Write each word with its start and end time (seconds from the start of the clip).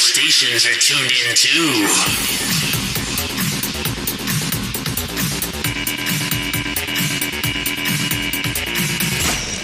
stations 0.00 0.64
are 0.66 0.78
tuned 0.80 1.12
in 1.12 1.34
too. 1.34 1.86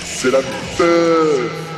C'est 0.05 0.31
la 0.31 0.43
fête 0.43 1.76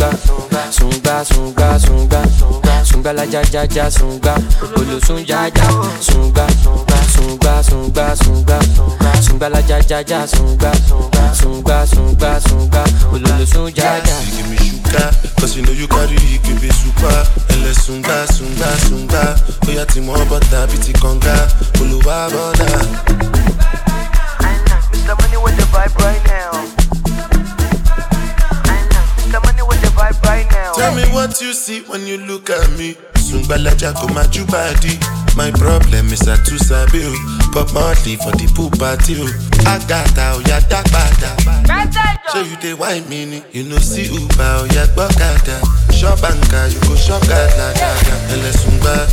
sunga, 0.00 1.24
sunga 1.24 1.24
sunga 1.78 1.78
sunga, 1.78 2.84
sunga 2.84 3.12
la 3.12 3.24
ja 3.24 3.42
ja 3.52 3.64
ja 3.64 3.90
sunga, 3.90 4.34
olosun 4.76 5.24
ja 5.26 5.46
ja 5.46 5.66
sunga, 6.00 6.46
sunga 7.12 7.62
sunga 7.62 8.16
sunga, 8.16 8.58
sunga 9.20 9.48
la 9.48 9.60
ja 9.68 9.78
ja 9.88 10.00
ja 10.00 10.26
sunga, 10.26 10.72
sunga 11.34 11.86
sunga 11.86 12.40
sunga, 12.40 12.84
olosun 13.12 13.72
ja 13.76 13.96
ja. 13.96 14.16
You 14.24 14.36
give 14.36 14.50
me 14.50 14.56
sugar, 14.56 15.12
cause 15.38 15.56
you 15.56 15.62
know 15.62 15.72
you 15.72 15.86
carry 15.86 16.14
it, 16.16 16.42
give 16.42 16.62
me 16.62 16.70
super. 16.70 17.26
Ele 17.50 17.74
sunga, 17.74 18.26
sunga, 18.32 18.70
sunga. 18.88 19.36
Oya 19.68 19.84
ti 19.86 20.00
mo 20.00 20.14
butter, 20.24 20.66
biti 20.68 20.92
conga. 20.92 21.48
Oluwa 21.80 22.30
boda. 22.30 22.68
Mr. 24.92 25.14
Money 25.20 25.36
with 25.36 25.56
the 25.56 25.64
vibe 25.72 25.96
right 25.98 26.24
now. 26.26 26.79
Tell 30.80 30.94
me 30.96 31.04
what 31.12 31.40
you 31.42 31.52
see 31.52 31.82
when 31.82 32.06
you 32.06 32.16
look 32.24 32.48
at 32.48 32.64
me. 32.78 32.94
Sungbalaja 33.20 33.92
go 34.00 34.08
my 34.16 34.24
body. 34.48 34.96
My 35.36 35.50
problem 35.52 36.06
is 36.08 36.26
I 36.26 36.36
too 36.42 36.56
sabi 36.58 37.04
o. 37.04 37.12
Bob 37.52 37.68
Marley 37.74 38.16
for 38.16 38.32
the 38.32 38.48
pool 38.56 38.70
party 38.80 39.20
o. 39.20 39.28
Agata 39.68 40.40
oya 40.40 40.58
dagbada. 40.72 41.36
So 42.32 42.40
you 42.40 42.56
dey 42.56 42.72
wine 42.74 43.06
me. 43.08 43.42
You 43.52 43.64
know 43.64 43.76
see 43.78 44.08
Uber 44.08 44.64
oya 44.64 44.86
gbọ́kada. 44.96 45.60
Shop 45.92 46.18
anka 46.24 46.72
you 46.72 46.80
go 46.88 46.96
shop 46.96 47.20
gada 47.28 47.72
gada. 47.76 48.14
Ele 48.32 48.50
sungba. 48.52 49.06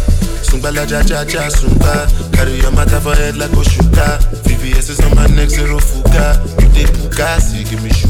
Sungbalaja 0.48 1.04
ja 1.04 1.24
ja 1.26 1.50
sungba. 1.52 2.08
Carry 2.32 2.62
your 2.62 2.72
matter 2.72 3.02
for 3.02 3.14
head 3.16 3.36
like 3.36 3.52
Oshuka. 3.52 4.18
VVS 4.48 4.90
is 4.90 5.00
on 5.02 5.14
my 5.16 5.28
neck 5.36 5.50
zero 5.50 5.80
fuga. 5.80 6.40
You 6.64 6.70
dey 6.72 6.86
bugasi 6.96 7.70
give 7.70 7.84
me 7.84 7.90
sugar. 7.92 8.07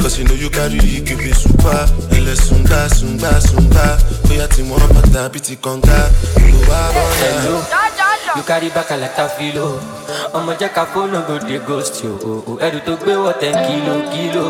Cause 0.00 0.18
you 0.18 0.24
know 0.28 0.34
you 0.34 0.50
carry 0.50 0.78
give 0.78 1.18
me 1.18 1.32
super. 1.32 1.86
Ele 2.12 2.34
sunga 2.36 2.88
sunga 2.88 3.40
sunga. 3.40 3.98
Oya 4.30 4.46
ti 4.48 4.62
mo 4.62 4.76
bata 4.94 5.28
biti 5.32 5.56
conga. 5.56 6.10
Oluwa 6.36 6.80
boya. 6.92 7.30
Hello, 7.40 7.56
you 8.36 8.42
carry 8.42 8.68
back 8.70 8.90
like 8.90 9.18
a 9.18 9.28
filo. 9.28 9.80
ọmọ 10.34 10.52
jẹ́ 10.60 10.68
ká 10.76 10.84
fóònù 10.94 11.20
go 11.26 11.38
dey 11.48 11.58
ghost 11.66 12.04
yo 12.04 12.12
ẹrù 12.66 12.78
tó 12.86 12.92
gbé 13.00 13.12
wọ̀ 13.24 13.32
ten 13.40 13.54
kilo 13.66 13.94
kilo. 14.12 14.46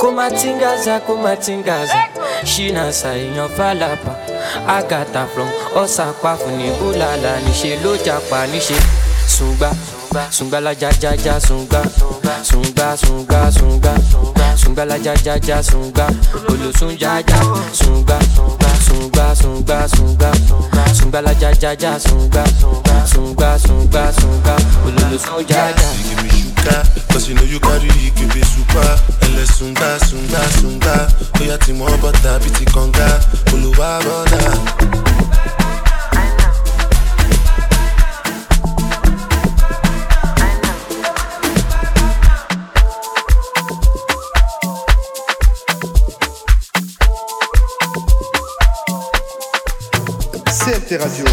kó 0.00 0.08
má 0.16 0.26
tingaza 0.30 1.00
kó 1.06 1.14
má 1.24 1.32
tingaza 1.44 1.98
ṣínà 2.44 2.84
ṣàìyàn 3.00 3.48
fàlàpà 3.56 4.12
àgàtà 4.76 5.22
from 5.34 5.48
ọ̀sàpá 5.82 6.36
fún 6.40 6.54
ní 6.58 6.68
búlàlà 6.78 7.32
níṣẹ́ 7.44 7.80
ló 7.84 7.92
japa 8.06 8.46
níṣẹ́ 8.52 8.80
sùngbà 9.34 9.70
sùngbà 10.30 10.60
la 10.60 10.72
jajaja 10.74 11.38
sùngbà 11.40 11.82
sùngbà 12.42 12.96
sùngbà 12.96 13.50
sùngbà 13.50 13.94
sùngbà 14.56 14.84
la 14.84 14.96
jajaja 14.98 15.62
sùngbà 15.62 16.06
olùsùn 16.48 16.96
jaja 16.98 17.38
sùngbà 17.72 18.18
sùngbà 18.86 19.34
sùngbà 19.34 19.86
sùngbà 19.88 20.32
sùngbà 20.94 21.20
la 21.20 21.32
jajaja 21.40 21.98
sùngbà 21.98 22.44
sùngbà 23.12 23.58
sùngbà 23.58 24.12
sùngbà 24.12 24.56
olùsùn 24.86 25.44
jaja. 25.48 25.90
You 26.10 26.16
give 26.16 26.22
me 26.22 26.30
sugar, 26.30 26.82
cause 27.12 27.28
you 27.28 27.34
know 27.34 27.44
you 27.44 27.60
carry 27.60 27.88
it, 27.88 28.14
give 28.16 28.34
me 28.34 28.42
super. 28.42 28.98
Ele 29.22 29.46
sunga, 29.46 29.98
sunga, 30.08 30.40
sunga. 30.60 31.08
Oya 31.40 31.56
ti 31.58 31.72
mo 31.72 31.86
butter, 32.02 32.38
biti 32.40 32.64
conga. 32.72 33.20
Oluwa 33.52 34.00
boda. 34.04 34.40
Radio. 50.98 51.24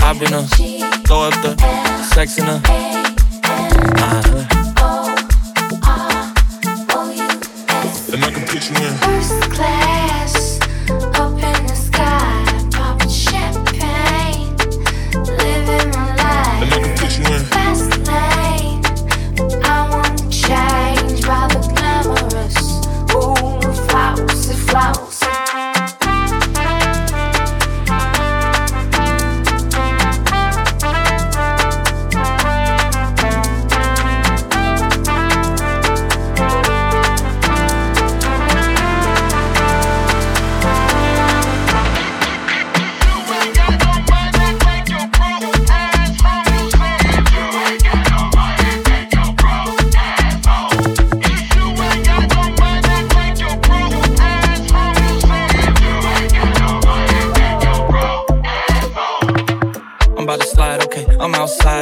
I've 0.00 0.20
been 0.20 0.32
a 0.32 0.42
throw 1.06 1.22
up 1.22 1.34
the 1.42 1.56
sex 2.14 2.38
in 2.38 2.44
her. 2.44 2.60
Uh-huh. 3.98 4.55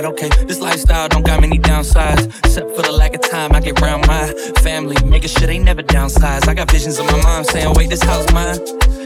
Outside, 0.04 0.24
okay. 0.30 0.44
This 0.44 0.60
lifestyle 0.60 1.08
don't 1.08 1.24
got 1.24 1.40
many 1.40 1.58
downsides. 1.58 2.26
Except 2.44 2.74
for 2.76 2.82
the 2.82 2.92
lack 2.92 3.14
of 3.14 3.22
time 3.22 3.52
I 3.54 3.60
get 3.60 3.80
around 3.80 4.06
my 4.06 4.32
family. 4.62 4.96
Making 5.04 5.28
sure 5.28 5.46
they 5.46 5.58
never 5.58 5.82
downsize. 5.82 6.48
I 6.48 6.54
got 6.54 6.70
visions 6.70 6.98
of 6.98 7.06
my 7.06 7.22
mom 7.22 7.44
saying, 7.44 7.72
wait, 7.74 7.90
this 7.90 8.02
house 8.02 8.30
mine. 8.32 8.58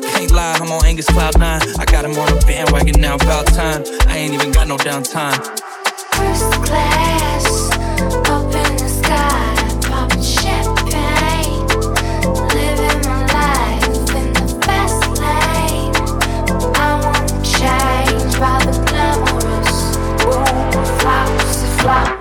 Can't 0.03 0.31
lie, 0.33 0.59
I'm 0.61 0.71
on 0.71 0.85
Angus 0.85 1.07
Cloud 1.07 1.39
9. 1.39 1.63
I 1.79 1.85
got 1.85 2.05
him 2.05 2.19
on 2.19 2.29
a 2.29 2.41
bandwagon 2.47 3.01
now, 3.01 3.17
about 3.17 3.47
time. 3.47 3.83
I 4.09 4.19
ain't 4.19 4.35
even 4.35 4.53
got 4.53 4.67
no 4.67 4.77
downtime. 4.77 5.39
First 6.17 6.53
class, 6.67 7.71
up 8.29 8.55
in 8.55 8.77
the 8.77 8.89
sky, 8.89 9.38
와. 21.89 22.18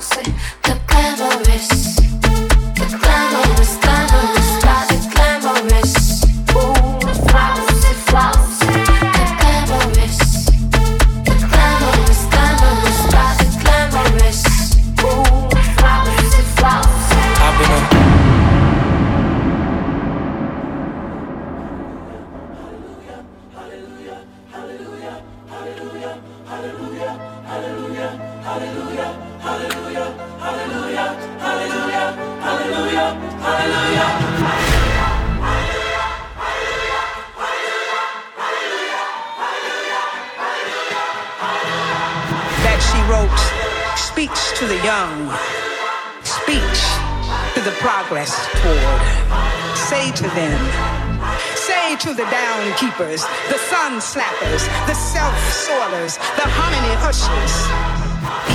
keepers, 52.75 53.23
the 53.49 53.57
sun 53.69 53.99
slappers, 53.99 54.67
the 54.87 54.93
self 54.93 55.35
soilers, 55.51 56.17
the 56.35 56.47
harmony 56.47 56.93
hushers. 56.99 57.53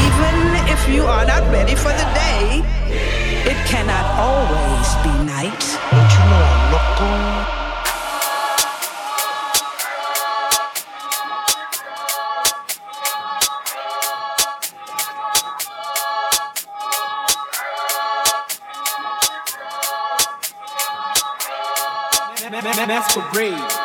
Even 0.05 0.37
if 0.69 0.81
you 0.89 1.05
are 1.05 1.25
not 1.25 1.43
ready 1.51 1.75
for 1.75 1.93
the 1.93 2.09
day, 2.15 2.63
it 3.49 3.59
cannot 3.67 4.05
always 4.21 4.89
be 5.05 5.13
night. 5.25 5.65
Don't 5.91 6.13
you 6.13 6.25
know 6.31 6.43
I'm 6.45 6.73
loco? 6.73 7.53
masquerade 22.93 23.82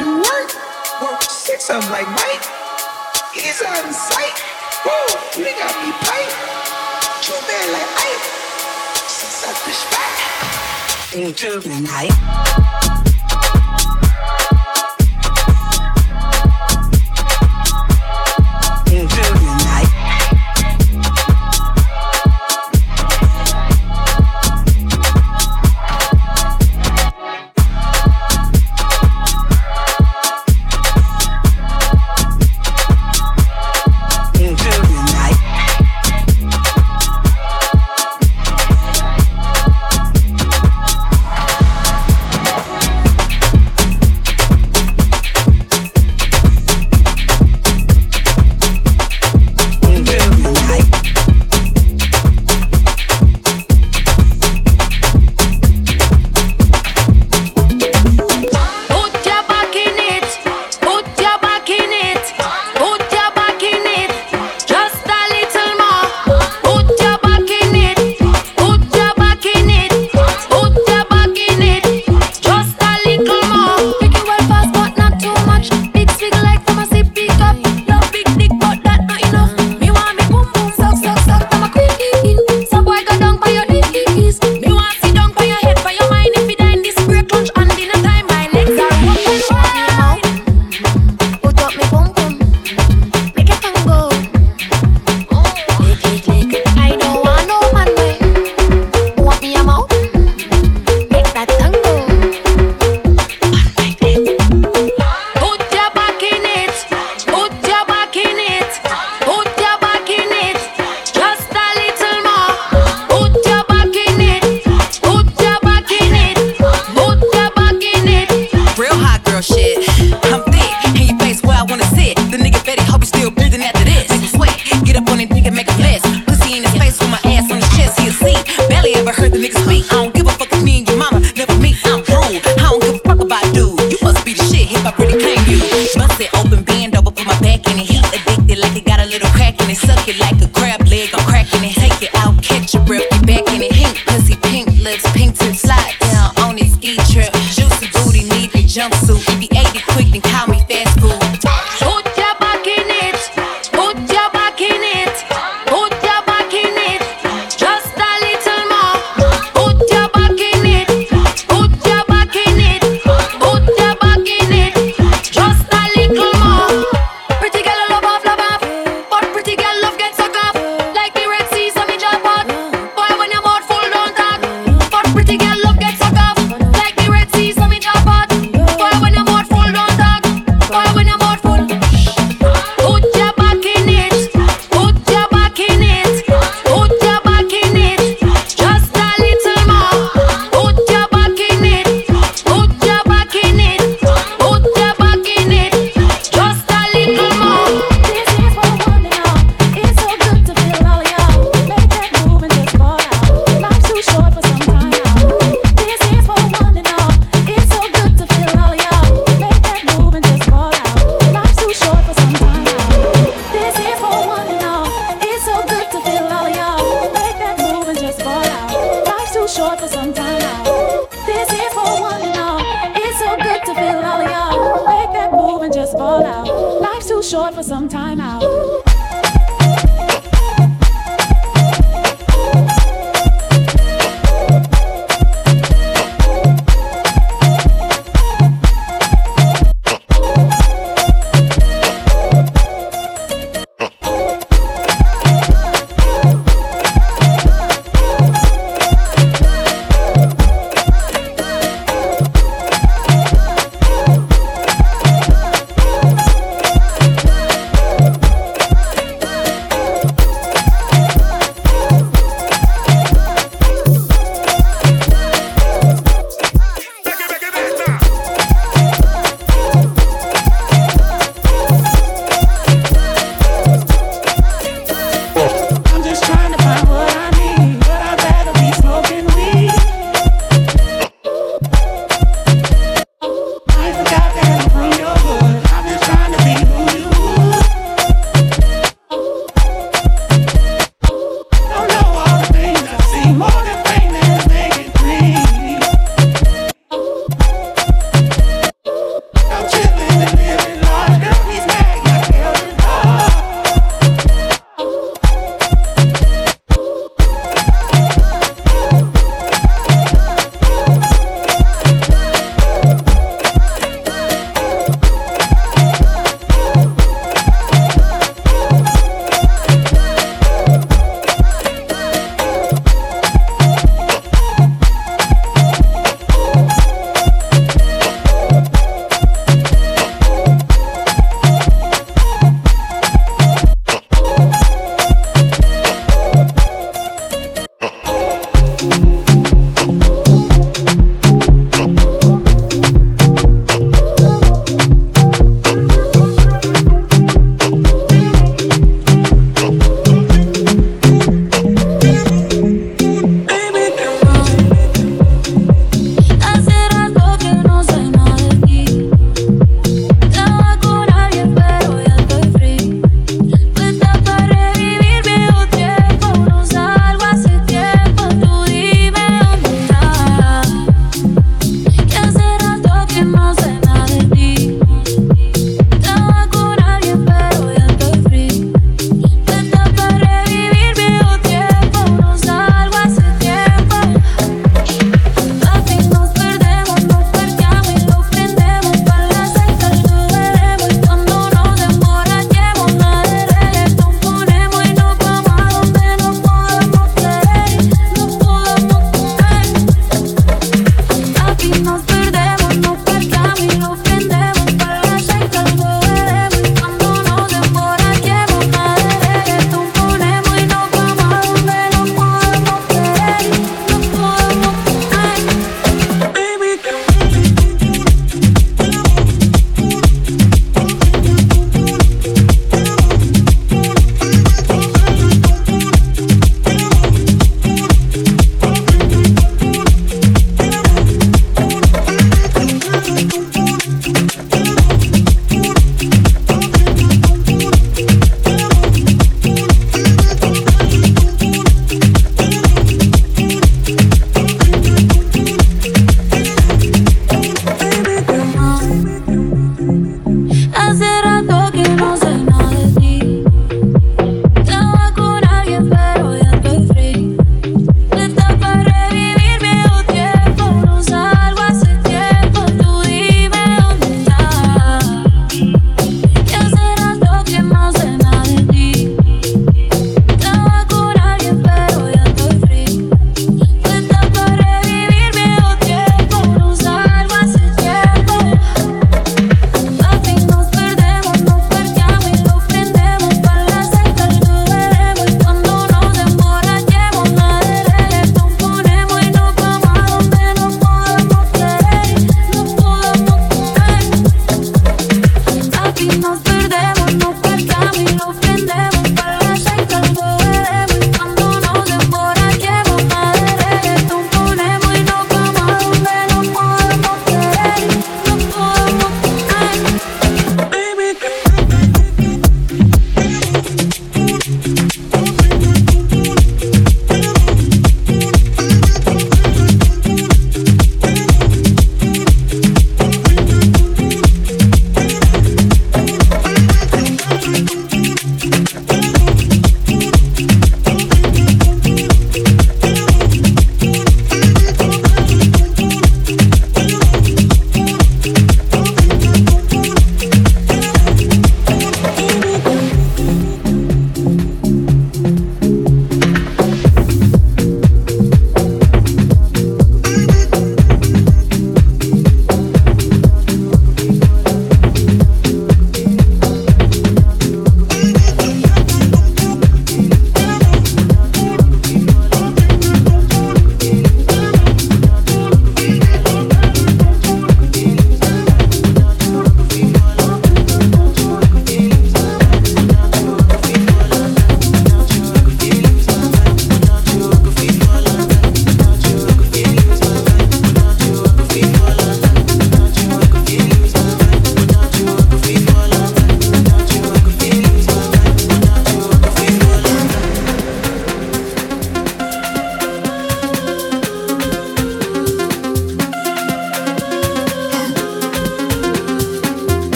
do 0.00 0.16
work. 0.16 0.50
Work 1.02 1.22
six 1.22 1.68
of 1.70 1.84
like 1.90 2.08
Mike. 2.08 2.44
He's 3.34 3.60
on 3.62 3.92
sight. 3.92 4.38
Whoa, 4.84 5.06
nigga, 5.36 5.60
got 5.60 5.74
me 5.84 5.92
pipe. 6.08 6.32
Too 7.20 7.36
man 7.48 7.66
like 7.76 7.90
Ike. 8.08 8.24
Six 9.06 9.44
up 9.48 9.56
the 9.66 9.72
spot. 9.76 10.12
Into 11.14 11.60
the 11.60 11.80
night. 11.80 12.16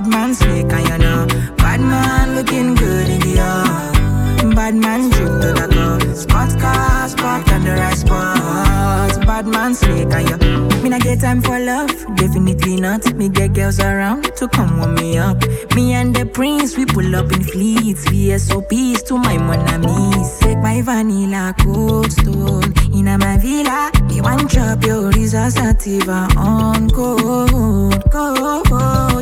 bad 0.00 0.06
man 0.06 0.32
snake 0.34 0.72
and 0.72 0.88
you 0.88 0.98
know. 0.98 1.26
Bad 1.56 1.80
man 1.80 2.36
looking 2.36 2.74
good 2.76 3.08
in 3.08 3.20
the 3.20 3.34
yard 3.34 4.54
Bad 4.54 4.74
man 4.76 5.10
drip 5.10 5.40
to 5.42 5.52
the 5.52 5.68
club 5.72 6.02
Spot 6.16 6.60
car, 6.60 7.08
spot 7.08 7.50
and 7.50 7.66
the 7.66 7.72
right 7.72 7.96
spot. 7.96 9.26
Bad 9.26 9.46
man 9.48 9.74
snake 9.74 10.12
and 10.12 10.30
you 10.30 10.82
Me 10.82 10.90
not 10.90 11.02
get 11.02 11.20
time 11.20 11.42
for 11.42 11.58
love, 11.58 11.90
definitely 12.14 12.76
not. 12.80 13.12
Me 13.14 13.28
get 13.28 13.54
girls 13.54 13.80
around 13.80 14.24
to 14.36 14.46
come 14.46 14.78
warm 14.78 14.94
me 14.94 15.18
up. 15.18 15.42
Me 15.74 15.94
and 15.94 16.14
the 16.14 16.26
prince, 16.26 16.76
we 16.76 16.86
pull 16.86 17.16
up 17.16 17.32
in 17.32 17.42
fleets. 17.42 18.04
VSOPs 18.06 19.04
to 19.06 19.18
my 19.18 19.36
mon 19.36 19.60
amis 19.68 20.38
Take 20.38 20.58
my 20.58 20.80
vanilla 20.80 21.54
cold 21.60 22.12
stone. 22.12 22.72
In 22.94 23.06
my 23.18 23.36
villa 23.38 23.90
Me 24.08 24.20
want 24.20 24.48
chop 24.50 24.84
your 24.84 25.10
resource 25.10 25.54
sativa 25.54 26.28
on 26.36 26.88
cold, 26.90 28.10
cold. 28.12 29.17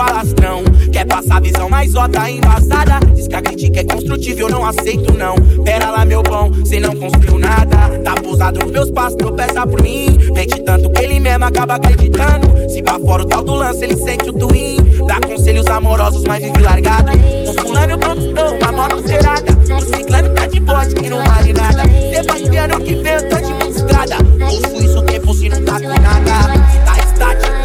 falastrão. 0.00 0.64
Quer 0.90 1.04
passar 1.04 1.42
visão 1.42 1.68
mais 1.68 1.92
tá 1.92 2.30
embasada? 2.30 3.00
Diz 3.14 3.28
que 3.28 3.34
a 3.34 3.42
crítica 3.42 3.80
é 3.80 3.84
construtiva, 3.84 4.40
eu 4.40 4.48
não 4.48 4.64
aceito 4.64 5.12
não. 5.12 5.34
Pera 5.62 5.90
lá, 5.90 6.04
meu 6.06 6.22
bom, 6.22 6.50
cê 6.64 6.80
não 6.80 6.96
construiu 6.96 7.38
nada. 7.38 7.76
Tá 8.02 8.14
pousado 8.14 8.60
nos 8.60 8.70
meus 8.70 8.90
passos, 8.90 9.16
tropeça 9.16 9.66
por 9.66 9.82
mim. 9.82 10.18
Mente 10.32 10.62
tanto 10.62 10.88
que 10.90 11.02
ele 11.02 11.20
mesmo 11.20 11.44
acaba 11.44 11.74
acreditando. 11.74 12.70
Se 12.70 12.82
pra 12.82 12.98
fora 12.98 13.22
o 13.22 13.26
tal 13.26 13.42
do 13.42 13.54
lance, 13.54 13.84
ele 13.84 13.96
sente 13.96 14.30
o 14.30 14.32
twin. 14.32 14.78
Dá 15.06 15.20
conselhos 15.20 15.66
amorosos, 15.66 16.24
mas 16.24 16.42
vive 16.42 16.62
largado. 16.62 17.12
O 17.46 17.60
fulano 17.60 17.98
produção, 17.98 18.56
uma 18.56 18.72
moto 18.72 19.06
zerada. 19.06 19.52
O 19.76 19.80
ciclano 19.82 20.30
tá 20.30 20.46
de 20.46 20.60
bote 20.60 20.94
que 20.94 21.10
não 21.10 21.22
vale 21.24 21.52
nada. 21.52 21.82
Sebastiano 22.14 22.80
que 22.80 22.94
vê, 22.94 23.16
eu 23.16 23.28
tô 23.28 23.36
de 23.36 23.68
estrada. 23.68 24.16
Ouço 24.44 24.82
isso 24.82 24.98
o 24.98 25.02
tempo 25.02 25.34
se 25.34 25.48
não 25.50 25.62
tá 25.62 25.78
com 25.78 25.88
nada. 25.88 26.58
Tá 26.86 26.98
estático 26.98 27.59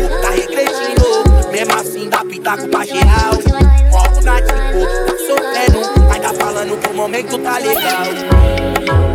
tá 2.45 2.57
com 2.57 2.69
paginal. 2.69 3.31
Como 3.89 4.21
na 4.21 4.35
tipo, 4.39 4.85
tá 5.05 5.17
sofrendo. 5.17 6.07
Mas 6.07 6.19
tá 6.19 6.33
falando 6.35 6.79
que 6.79 6.87
o 6.87 6.93
momento 6.93 7.37
tá 7.39 7.57
legal. 7.57 9.14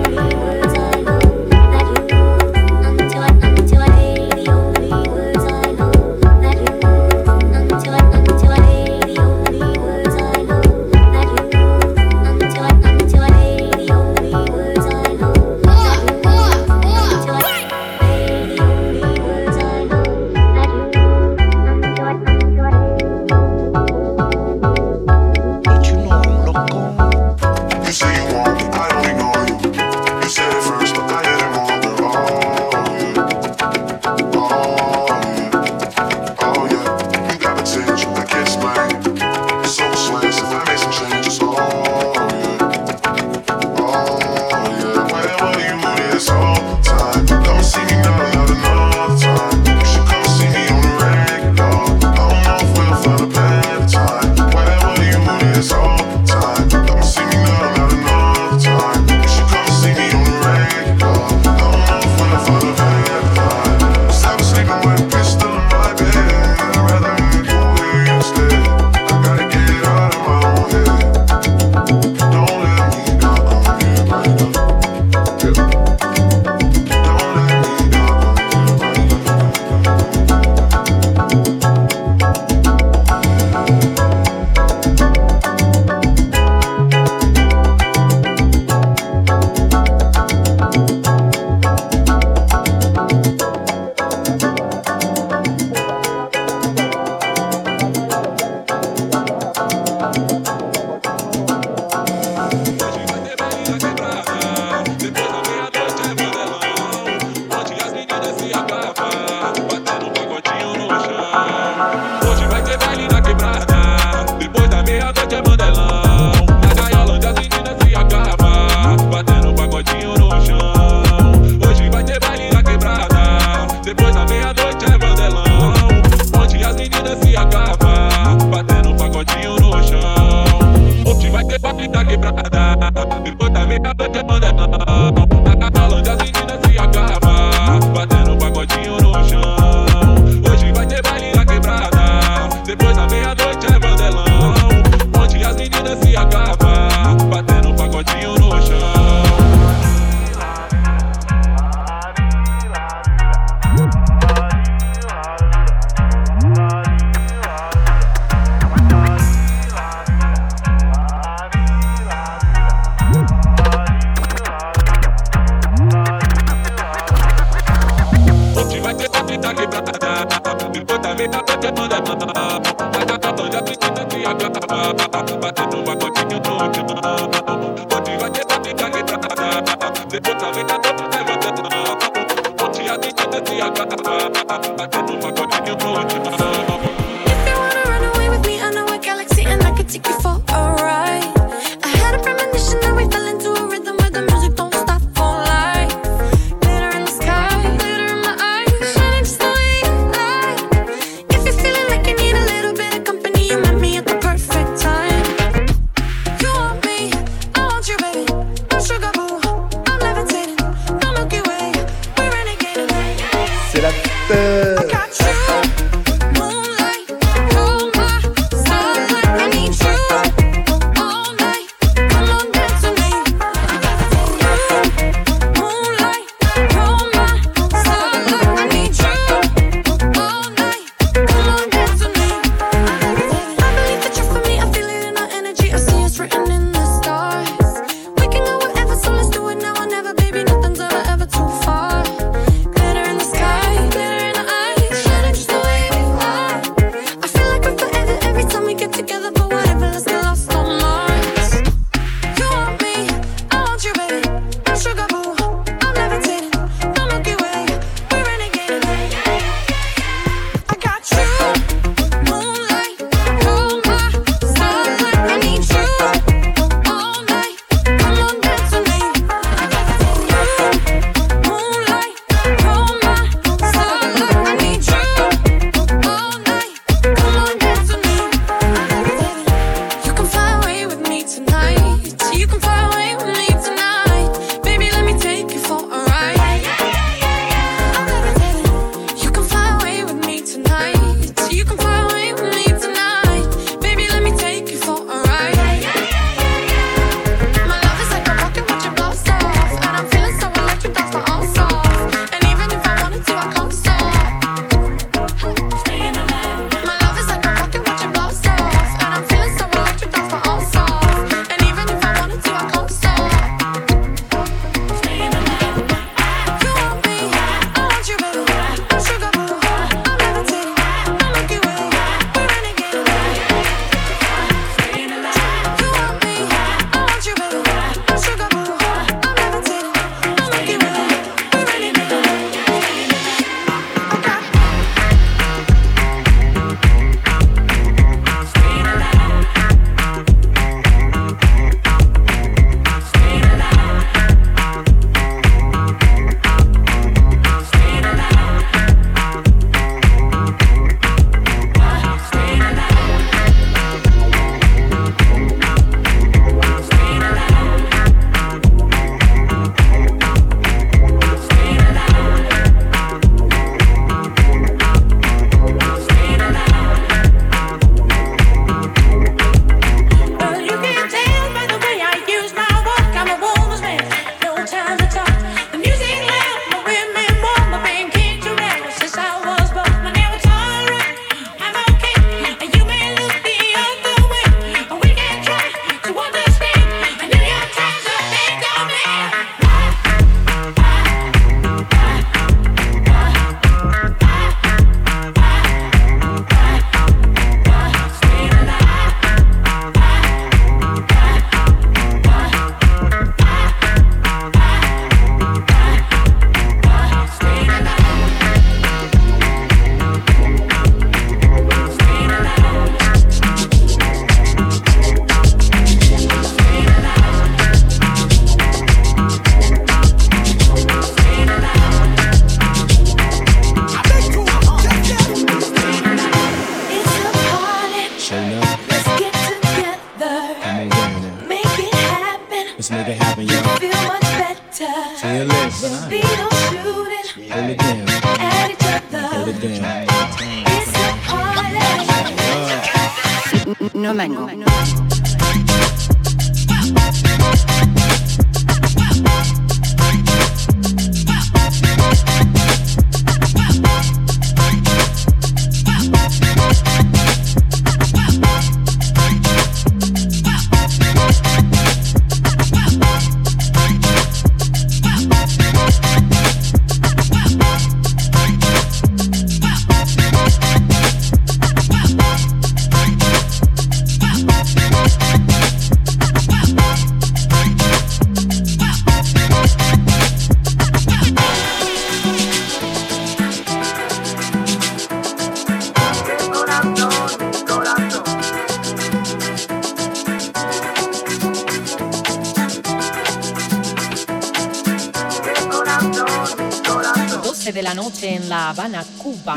三 499.45 499.57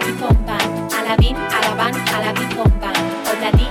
la 0.00 0.06
Bicomban, 0.06 0.88
a 0.98 1.02
la 1.02 1.16
BIM, 1.16 1.36
a 1.36 1.60
la 1.60 1.74
a 1.84 2.20
la 2.20 2.32
con 3.24 3.40
la 3.40 3.50
DIN 3.52 3.69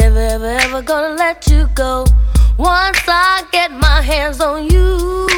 Never 0.00 0.18
ever 0.18 0.52
ever 0.64 0.80
gonna 0.80 1.14
let 1.14 1.46
you 1.46 1.68
go. 1.74 2.06
Once 2.56 3.02
I 3.06 3.44
get 3.52 3.70
my 3.70 4.00
hands 4.00 4.40
on 4.40 4.64
you. 4.72 5.28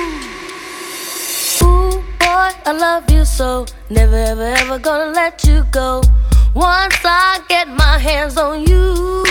Ooh, 1.67 1.91
boy, 2.23 2.49
I 2.71 2.73
love 2.73 3.11
you 3.11 3.25
so. 3.25 3.67
Never 3.91 4.15
ever 4.15 4.55
ever 4.63 4.79
gonna 4.79 5.11
let 5.11 5.43
you 5.43 5.65
go. 5.73 6.01
Once 6.55 7.01
I 7.05 7.41
get 7.49 7.67
my 7.67 7.99
hands 7.99 8.37
on 8.39 8.61
you. 8.61 9.25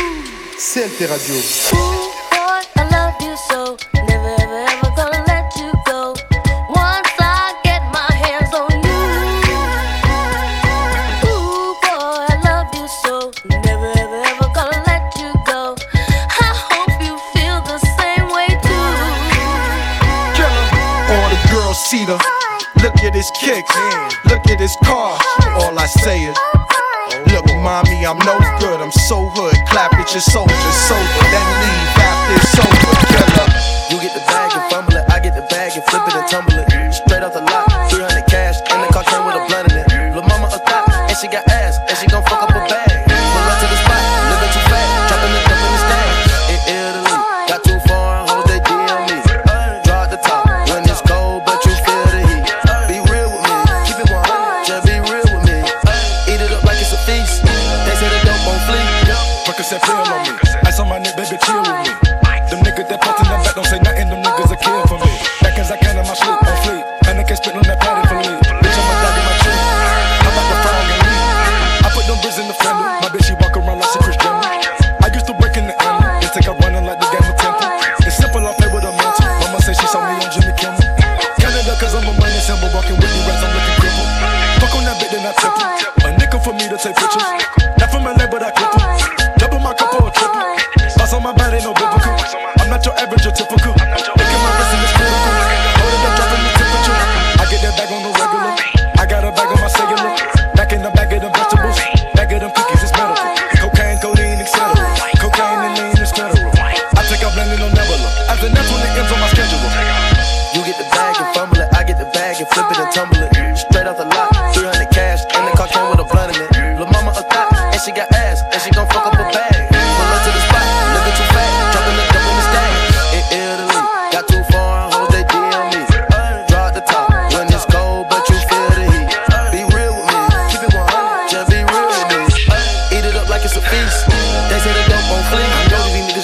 CLT 0.58 1.00
Radio. 1.12 1.38
Ooh, 1.80 2.12
boy, 2.32 2.62
I 2.82 2.84
love 2.92 3.16
you 3.26 3.34
so. 3.50 3.78
Never 3.94 4.32
ever 4.44 4.60
ever 4.74 4.90
gonna 4.98 5.24
let 5.28 5.31
his 23.22 23.32
kicks. 23.38 23.76
Look 24.26 24.50
at 24.50 24.60
his 24.60 24.76
car. 24.84 25.16
All 25.62 25.78
I 25.78 25.86
say 25.86 26.24
is. 26.24 26.38
Look, 27.32 27.46
mommy, 27.62 28.04
I'm 28.04 28.18
no 28.26 28.40
good. 28.60 28.82
I'm 28.82 28.92
so 28.92 29.30
hood. 29.30 29.54
Clap 29.70 29.94
at 29.94 30.12
your 30.12 30.22
soldier, 30.22 30.72
sober. 30.90 31.26
Then 31.30 31.48
leave 31.62 31.98
after 32.02 32.34
it's 32.42 32.58
over, 32.58 32.94
killer. 33.14 33.51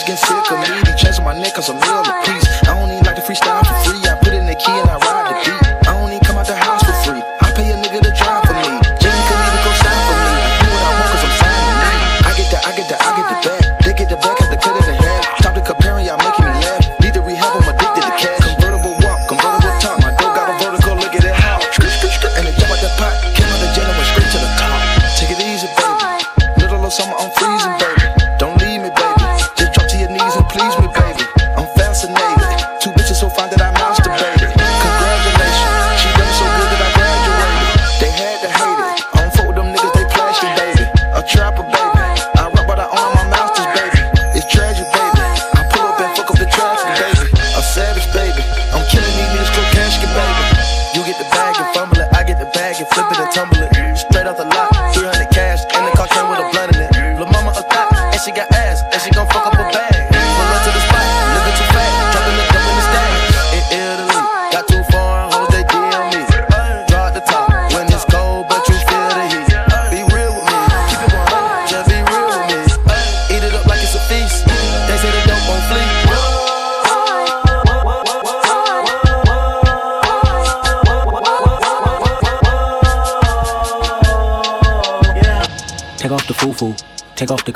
getting 0.08 0.16
sick 0.16 0.52
of 0.52 0.60
me. 0.60 0.68
The 0.90 0.96
chest 0.98 1.20
on 1.20 1.26
my 1.26 1.34
neck 1.34 1.56
cause 1.56 1.70
I'm 1.70 1.78
ill. 1.84 2.37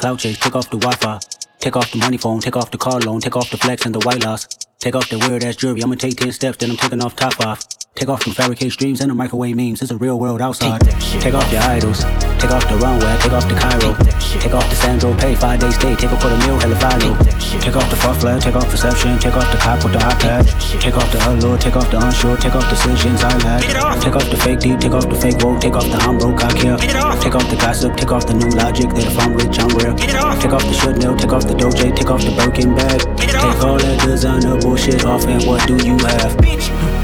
Cloud 0.01 0.17
chase, 0.17 0.39
take 0.39 0.55
off 0.55 0.67
the 0.71 0.77
Wi-Fi, 0.77 1.19
take 1.59 1.75
off 1.75 1.91
the 1.91 1.99
money 1.99 2.17
phone, 2.17 2.39
take 2.39 2.57
off 2.57 2.71
the 2.71 2.77
car 2.77 2.99
loan, 3.01 3.21
take 3.21 3.35
off 3.35 3.51
the 3.51 3.57
flex 3.57 3.85
and 3.85 3.93
the 3.93 3.99
white 3.99 4.23
loss. 4.23 4.47
Take 4.79 4.95
off 4.95 5.09
the 5.09 5.19
weird 5.19 5.43
ass 5.43 5.57
jewelry, 5.57 5.83
I'ma 5.83 5.93
take 5.93 6.17
10 6.17 6.31
steps, 6.31 6.57
then 6.57 6.71
I'm 6.71 6.77
taking 6.77 7.03
off 7.03 7.15
top 7.15 7.39
off. 7.39 7.67
Take 8.01 8.09
off 8.09 8.25
them 8.25 8.33
fabricated 8.33 8.73
streams 8.73 8.99
and 8.99 9.11
the 9.11 9.13
microwave 9.13 9.55
memes, 9.55 9.79
it's 9.79 9.91
a 9.91 9.97
real 9.97 10.17
world 10.17 10.41
outside. 10.41 10.81
Take 11.21 11.35
off 11.35 11.45
your 11.53 11.61
idols, 11.61 12.01
take 12.41 12.49
off 12.49 12.65
the 12.65 12.73
runway, 12.81 13.13
take 13.21 13.31
off 13.31 13.45
the 13.45 13.53
Cairo, 13.53 13.93
take 14.41 14.57
off 14.57 14.67
the 14.73 14.75
Sandro 14.75 15.13
pay, 15.21 15.35
five 15.35 15.59
days 15.59 15.75
stay, 15.75 15.93
take 15.93 16.11
off 16.11 16.19
for 16.19 16.29
the 16.29 16.37
meal, 16.41 16.57
hella 16.57 16.73
follow. 16.81 17.13
Take 17.61 17.75
off 17.77 17.85
the 17.93 17.95
flag, 17.95 18.41
take 18.41 18.55
off 18.55 18.65
perception, 18.71 19.19
take 19.19 19.37
off 19.37 19.45
the 19.53 19.57
cop 19.61 19.83
with 19.83 19.93
the 19.93 19.99
iPad, 19.99 20.49
take 20.81 20.97
off 20.97 21.11
the 21.13 21.21
allure, 21.29 21.59
take 21.59 21.75
off 21.75 21.91
the 21.91 22.01
unsure, 22.01 22.35
take 22.37 22.55
off 22.55 22.67
decisions 22.73 23.21
I 23.21 23.37
lack. 23.45 24.01
Take 24.01 24.15
off 24.15 24.27
the 24.31 24.37
fake 24.37 24.61
deep, 24.61 24.79
take 24.79 24.93
off 24.93 25.07
the 25.07 25.21
fake 25.21 25.37
woke, 25.45 25.61
take 25.61 25.75
off 25.75 25.85
the 25.85 26.01
I'm 26.01 26.17
broke, 26.17 26.41
I 26.41 26.49
care. 26.57 26.77
Take 27.21 27.35
off 27.35 27.47
the 27.53 27.57
gossip, 27.61 27.95
take 27.97 28.11
off 28.11 28.25
the 28.25 28.33
new 28.33 28.49
logic 28.57 28.89
that 28.97 29.05
if 29.05 29.19
I'm 29.21 29.37
rich, 29.37 29.61
I'm 29.61 29.69
real. 29.77 29.93
Take 30.41 30.57
off 30.57 30.65
the 30.65 30.73
should 30.73 30.97
know, 30.97 31.13
take 31.15 31.33
off 31.33 31.45
the 31.45 31.53
doje, 31.53 31.95
take 31.95 32.09
off 32.09 32.25
the 32.25 32.33
Birkin 32.33 32.73
bag. 32.73 32.97
Take 33.21 33.61
all 33.61 33.77
that 33.77 34.01
designer 34.01 34.57
bullshit 34.57 35.05
off 35.05 35.27
and 35.27 35.45
what 35.45 35.67
do 35.67 35.77
you 35.85 36.01
have? 36.01 37.00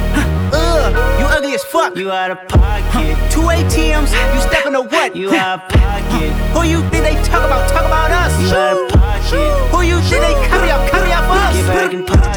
Fuck. 1.89 1.97
You 1.97 2.11
out 2.11 2.31
of 2.31 2.47
pocket. 2.47 3.31
Two 3.31 3.41
ATMs, 3.41 4.11
you 4.33 4.41
stepping 4.41 4.73
to 4.73 4.81
what? 4.81 5.15
You 5.15 5.33
out 5.33 5.63
of 5.63 5.69
pocket. 5.69 6.31
Who 6.53 6.63
you 6.63 6.81
think 6.89 7.03
they 7.03 7.15
talk 7.23 7.45
about? 7.45 7.69
Talk 7.69 7.85
about 7.85 8.11
us. 8.11 8.41
You 8.41 8.55
out 8.55 8.83
of 8.83 8.89
pocket. 8.89 9.71
Who 9.71 9.81
you 9.81 9.99
think 10.01 10.21
they 10.21 10.33
carry 10.47 10.71
up? 10.71 10.89
Carry 10.89 11.11
up 11.11 11.29
us. 11.29 11.55
Get 11.55 11.67
back 11.67 11.93
in 11.93 12.05
pocket. 12.05 12.36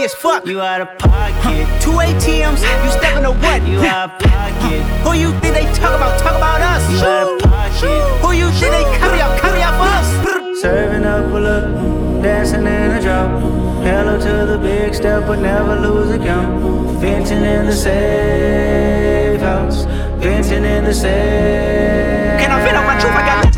Ugh, 0.00 0.06
you 0.06 0.06
ugly 0.06 0.06
as 0.06 0.14
fuck. 0.14 0.46
You 0.46 0.60
out 0.60 0.80
of 0.80 0.98
pocket. 0.98 1.66
Two 1.82 1.90
ATMs, 1.90 2.62
you 2.84 2.90
stepping 2.90 3.24
to 3.24 3.32
what? 3.32 3.66
You 3.66 3.80
out 3.80 4.10
of 4.10 4.18
pocket. 4.18 4.82
Who 5.04 5.12
you 5.12 5.32
think 5.40 5.54
they 5.54 5.64
talk 5.74 5.96
about? 5.96 6.18
Talk 6.18 6.36
about 6.36 6.60
us. 6.60 6.90
You 6.90 6.98
out 6.98 7.28
of 7.28 7.50
pocket. 7.50 8.20
Who 8.22 8.32
you 8.32 8.50
think 8.50 8.72
they 8.72 8.84
carry 8.98 9.20
up? 9.20 9.38
Carry 9.40 9.62
up 9.62 9.78
us. 9.78 10.60
Serving 10.60 11.04
up, 11.04 11.30
pull 11.30 11.46
up, 11.46 12.22
dancing 12.22 12.66
in 12.66 12.90
a 12.90 13.00
drop. 13.00 13.42
Hello 13.82 14.18
to 14.18 14.46
the 14.46 14.58
big 14.58 14.94
step, 14.94 15.26
but 15.26 15.38
never 15.38 15.76
lose 15.76 16.10
a 16.10 16.18
count. 16.18 16.62
Venting 17.00 17.44
in 17.44 17.66
the 17.66 17.72
safe 17.72 19.40
house. 19.40 19.84
Venting 20.20 20.64
in 20.64 20.84
the 20.84 20.94
safe. 20.94 22.49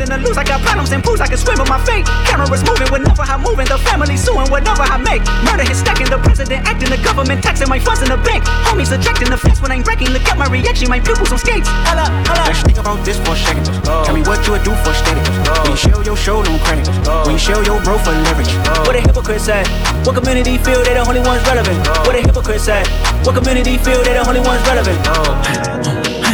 Can 0.03 0.11
I 0.11 0.19
vent 0.19 0.19
on 0.19 0.19
my 0.19 0.19
truth? 0.19 0.19
I 0.19 0.19
got 0.19 0.19
nothing 0.19 0.23
to 0.23 0.27
lose. 0.27 0.37
I 0.37 0.43
got 0.43 0.59
problems 0.61 0.91
and 0.91 1.03
pools. 1.03 1.21
I 1.21 1.27
can 1.27 1.37
swim 1.37 1.59
with 1.59 1.69
my 1.69 1.79
fate. 1.79 2.05
Cameras 2.27 2.63
moving 2.67 2.89
whenever 2.91 3.23
I'm 3.23 3.41
moving. 3.41 3.67
The 3.67 3.77
family 3.77 4.17
suing 4.17 4.49
whatever 4.51 4.83
I 4.83 4.97
make. 4.99 5.23
Murder 5.47 5.63
is 5.69 5.79
stacking. 5.79 6.09
The 6.11 6.19
president 6.19 6.67
acting. 6.67 6.89
The 6.89 6.99
government 6.99 7.43
taxing 7.43 7.69
my 7.69 7.79
funds 7.79 8.03
in 8.03 8.09
the 8.09 8.19
bank. 8.19 8.43
Homies 8.67 8.91
ejecting 8.91 9.29
the 9.31 9.37
fence 9.37 9.61
when 9.61 9.71
I'm 9.71 9.83
breaking. 9.83 10.11
Look 10.11 10.27
at 10.27 10.37
my 10.37 10.47
reaction. 10.51 10.89
My 10.89 10.99
pupils 10.99 11.31
on 11.31 11.39
skates. 11.39 11.67
Holla, 11.87 12.11
holla. 12.27 12.43
Let's 12.51 12.61
think 12.63 12.79
about 12.79 12.99
this 13.05 13.17
for 13.23 13.31
a 13.31 13.39
second. 13.39 13.65
Tell 14.03 14.13
me 14.13 14.21
what 14.27 14.43
you 14.43 14.51
would 14.51 14.63
do 14.67 14.75
for 14.83 14.91
static. 14.91 15.23
When 15.63 15.71
you 15.71 15.79
show 15.79 15.99
your 16.03 16.17
show 16.17 16.43
no 16.43 16.59
credit. 16.67 16.87
When 17.23 17.39
you 17.39 17.41
show 17.41 17.63
your 17.63 17.79
bro 17.83 17.95
for 17.97 18.11
leverage. 18.11 18.51
What 18.83 18.95
a 18.95 19.01
hypocrite 19.01 19.41
said. 19.41 19.67
What 20.03 20.19
community 20.19 20.57
feel 20.59 20.83
they 20.83 20.99
the 20.99 21.05
only 21.07 21.23
ones 21.23 21.43
relevant? 21.47 21.79
What 22.03 22.15
a 22.15 22.21
hypocrite 22.21 22.59
said. 22.59 22.87
What 23.23 23.35
community 23.39 23.77
feel 23.79 24.03
they 24.03 24.19
the 24.19 24.27
only 24.27 24.41
ones 24.41 24.59
relevant? 24.67 26.02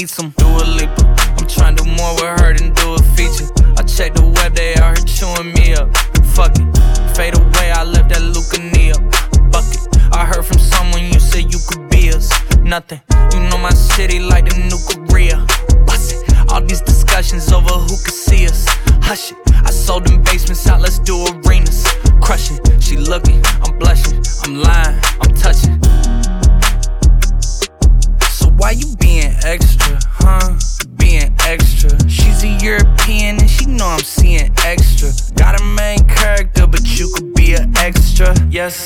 need 0.00 0.08
some. 0.08 0.30
Do 0.38 0.59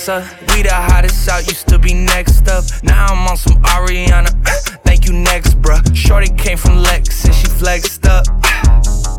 Alexa. 0.08 0.36
We 0.54 0.62
the 0.62 0.72
hottest 0.72 1.28
out, 1.28 1.46
used 1.46 1.66
to 1.68 1.78
be 1.78 1.94
next 1.94 2.48
up. 2.48 2.64
Now 2.82 3.06
I'm 3.06 3.26
on 3.26 3.36
some 3.36 3.62
Ariana. 3.62 4.30
Thank 4.84 5.06
you, 5.06 5.12
next, 5.12 5.60
bruh. 5.62 5.80
Shorty 5.96 6.28
came 6.34 6.58
from 6.58 6.82
Lex 6.82 7.24
and 7.24 7.34
she 7.34 7.46
flexed 7.46 8.06
up. 8.06 8.26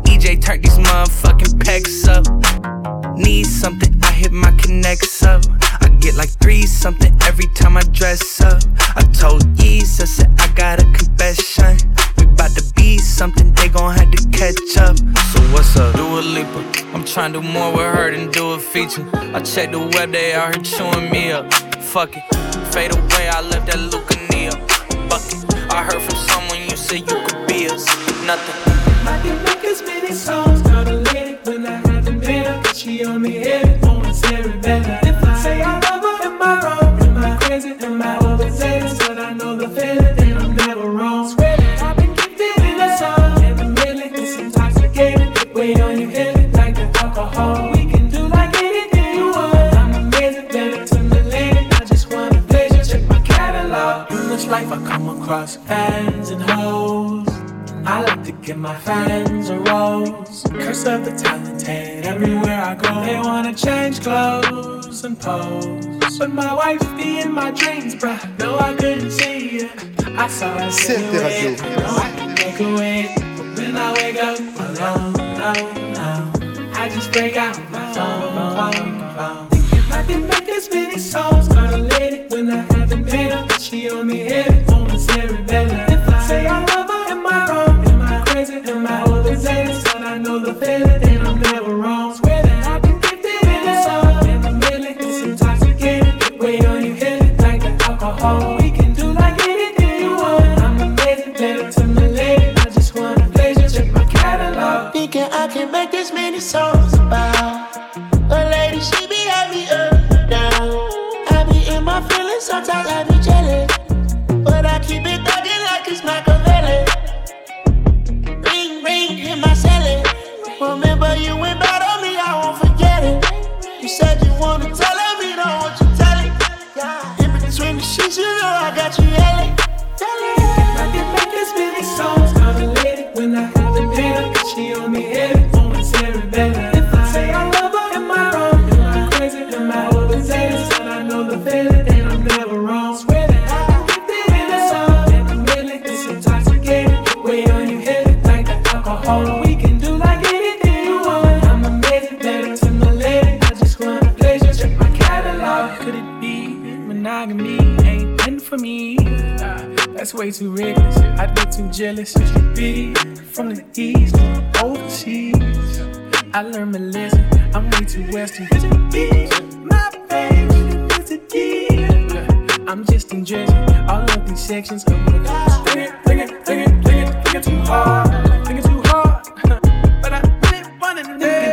EJ 0.06 0.42
turned 0.42 0.62
these 0.62 0.78
motherfucking 0.78 1.58
pecs 1.58 2.06
up. 2.06 2.24
Need 3.16 3.44
something, 3.46 3.98
I 4.04 4.12
hit 4.12 4.32
my 4.32 4.52
connects 4.62 5.22
up. 5.24 5.42
I 5.80 5.88
get 6.00 6.14
like 6.14 6.30
three 6.40 6.62
something 6.62 7.16
every 7.22 7.46
time 7.54 7.76
I 7.76 7.82
dress 7.92 8.40
up. 8.40 8.62
I 8.94 9.02
told 9.12 9.42
Yeez, 9.58 10.00
I 10.00 10.04
said 10.04 10.30
I 10.38 10.46
got 10.54 10.80
a 10.80 10.84
confession. 10.84 11.78
We 12.18 12.26
bout 12.26 12.50
to 12.56 12.64
be 12.76 12.98
something, 12.98 13.52
they 13.54 13.68
gon' 13.68 13.94
have 13.96 14.10
to 14.12 14.28
catch 14.28 14.76
up. 14.78 14.96
So 14.98 15.40
what's 15.52 15.76
up? 15.76 15.96
Do 15.96 16.18
a 16.18 16.20
leaper. 16.20 16.64
I'm 16.94 17.04
trying 17.04 17.32
to 17.32 17.40
do 17.40 17.48
more 17.48 17.74
work 17.74 17.85
feature. 18.66 19.08
I 19.34 19.40
check 19.42 19.70
the 19.70 19.78
weather, 19.78 20.12
they 20.12 20.34
out 20.34 20.54
here 20.54 20.64
chewing 20.64 21.10
me 21.10 21.32
up. 21.32 21.52
Fuck 21.92 22.16
it, 22.16 22.22
fade 22.72 22.92
away, 22.92 23.28
I 23.28 23.40
left 23.40 23.66
that 23.66 23.80
Lucania 23.90 24.52
bucket. 25.08 25.40
I 25.72 25.84
heard 25.84 26.02
from 26.02 26.18
someone 26.28 26.60
you 26.60 26.76
said 26.76 27.10
you 27.10 27.18
could 27.26 27.46
be 27.46 27.68
us, 27.68 27.86
nothing. 28.26 28.56
Might 29.04 29.22
be 29.22 29.30
records, 29.44 29.82
many 29.82 30.12
songs. 30.12 30.45
But 66.18 66.32
my 66.32 66.54
wife 66.54 66.80
be 66.96 67.20
in 67.20 67.32
my 67.32 67.50
dreams, 67.50 67.94
bruh. 67.94 68.18
No, 68.38 68.58
I 68.58 68.74
couldn't 68.74 69.10
see 69.10 69.58
it. 69.58 69.70
I 70.18 70.28
saw 70.28 70.58
her 70.58 70.70
silhouette. 70.70 71.30
Yes. 71.30 71.60
No, 71.60 72.34
make 72.34 72.60
away. 72.60 73.14
When 73.56 73.76
I 73.76 73.92
wake 73.92 74.16
up 74.16 74.38
alone. 74.40 75.16
I 76.78 76.88
just 76.88 77.12
break 77.12 77.36
out 77.36 77.58
my 77.70 77.92
phone, 77.92 78.72
phone, 78.72 79.14
phone. 79.16 79.48
Thinking 79.50 79.92
I 79.92 80.02
can 80.06 80.26
make 80.26 80.48
as 80.48 80.70
many 80.70 80.98
songs. 80.98 81.55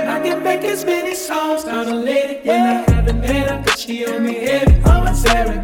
I 0.08 0.20
can 0.20 0.44
make 0.44 0.64
as 0.64 0.86
many 0.86 1.16
songs, 1.16 1.66
not 1.66 1.88
a 1.88 1.96
lady. 1.96 2.48
When 2.48 2.60
I 2.62 2.92
have 2.92 3.08
a 3.08 3.14
man, 3.14 3.50
I 3.50 3.62
could 3.64 3.78
she 3.78 4.06
on 4.06 4.24
me 4.24 4.34
heavy. 4.36 4.82
I'm 4.84 5.08
a 5.08 5.16
Sarah 5.16 5.62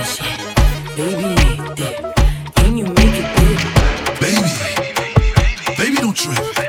Baby, 0.00 1.34
Baby, 4.18 4.48
baby, 5.76 5.96
don't 5.96 6.16
trip. 6.16 6.59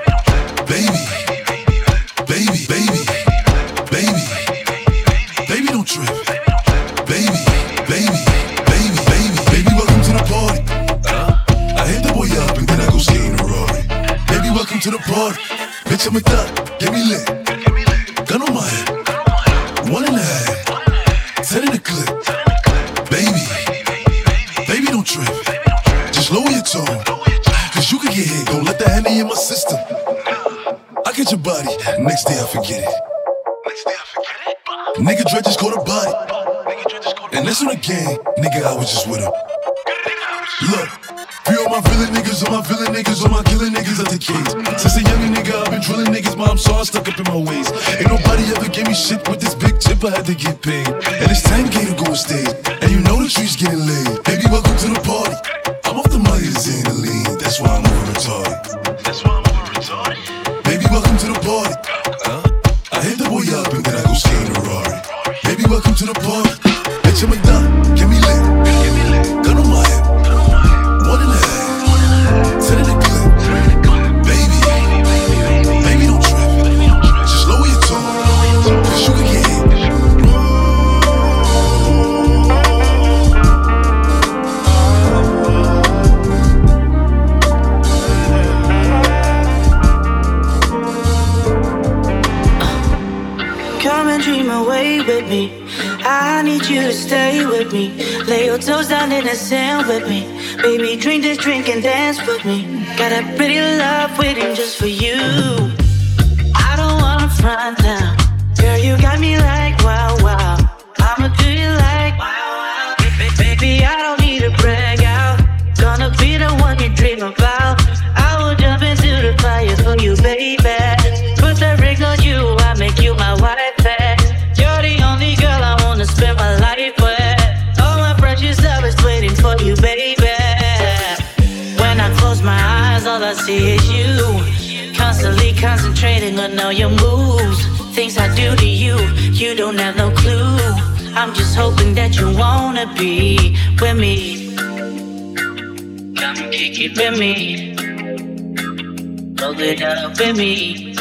up 150.11 150.19
with 150.19 150.37
me. 150.37 150.93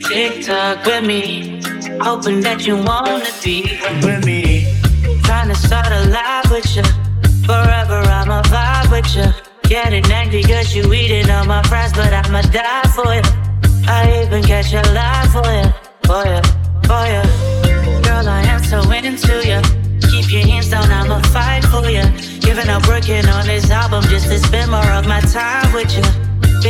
Tick 0.00 0.44
tock 0.44 0.84
with 0.84 1.04
me. 1.04 1.60
Hoping 2.00 2.40
that 2.40 2.66
you 2.66 2.76
wanna 2.76 3.24
be 3.42 3.62
with 4.02 4.24
me. 4.24 4.66
Trying 5.24 5.48
to 5.48 5.54
start 5.54 5.90
a 5.92 6.08
life 6.08 6.50
with 6.50 6.76
you. 6.76 6.82
Forever 7.46 8.00
I'm 8.18 8.30
a 8.30 8.42
vibe 8.42 8.90
with 8.90 9.14
you. 9.16 9.28
Getting 9.68 10.10
angry 10.12 10.42
cause 10.42 10.74
you 10.74 10.92
eating 10.92 11.30
all 11.30 11.44
my 11.44 11.62
fries, 11.64 11.92
but 11.92 12.12
I'ma 12.12 12.42
die 12.42 12.88
for 12.94 13.12
you. 13.14 13.22
I 13.86 14.22
even 14.22 14.42
catch 14.42 14.72
a 14.72 14.82
lie 14.92 15.26
for 15.32 15.48
you, 15.58 15.68
for 16.06 16.24
you, 16.32 16.42
for 16.88 17.04
you. 17.12 17.22
Girl, 18.02 18.28
I 18.28 18.42
am 18.48 18.62
so 18.64 18.78
into 18.90 19.36
you 19.46 19.60
keep 20.08 20.32
your 20.32 20.46
hands 20.46 20.70
down, 20.70 20.90
I'ma 20.90 21.20
fight 21.28 21.64
for 21.64 21.88
you. 21.88 22.04
Giving 22.40 22.68
up 22.68 22.86
working 22.88 23.26
on 23.26 23.46
this 23.46 23.70
album 23.70 24.02
just 24.04 24.26
to 24.28 24.38
spend 24.38 24.70
more 24.70 24.92
of 24.92 25.06
my 25.06 25.20
time 25.20 25.72
with 25.72 25.94
you. 25.96 26.27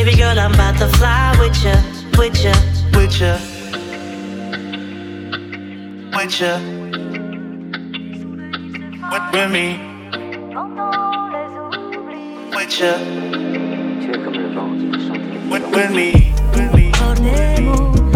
Baby 0.09 0.21
girl, 0.21 0.39
I'm 0.39 0.55
about 0.55 0.79
to 0.79 0.89
fly 0.97 1.37
with 1.39 1.63
ya, 1.63 1.75
with 2.17 2.43
ya, 2.43 2.55
with 2.97 3.21
ya, 3.21 3.37
with 6.17 6.41
ya, 6.41 6.59
with, 9.13 9.25
with 9.35 9.51
me, 9.53 9.67
with 12.57 12.81
ya, 12.81 12.93
with, 15.51 15.65
with 15.75 15.91
me, 15.91 16.33
with 16.55 16.73
me. 16.73 18.08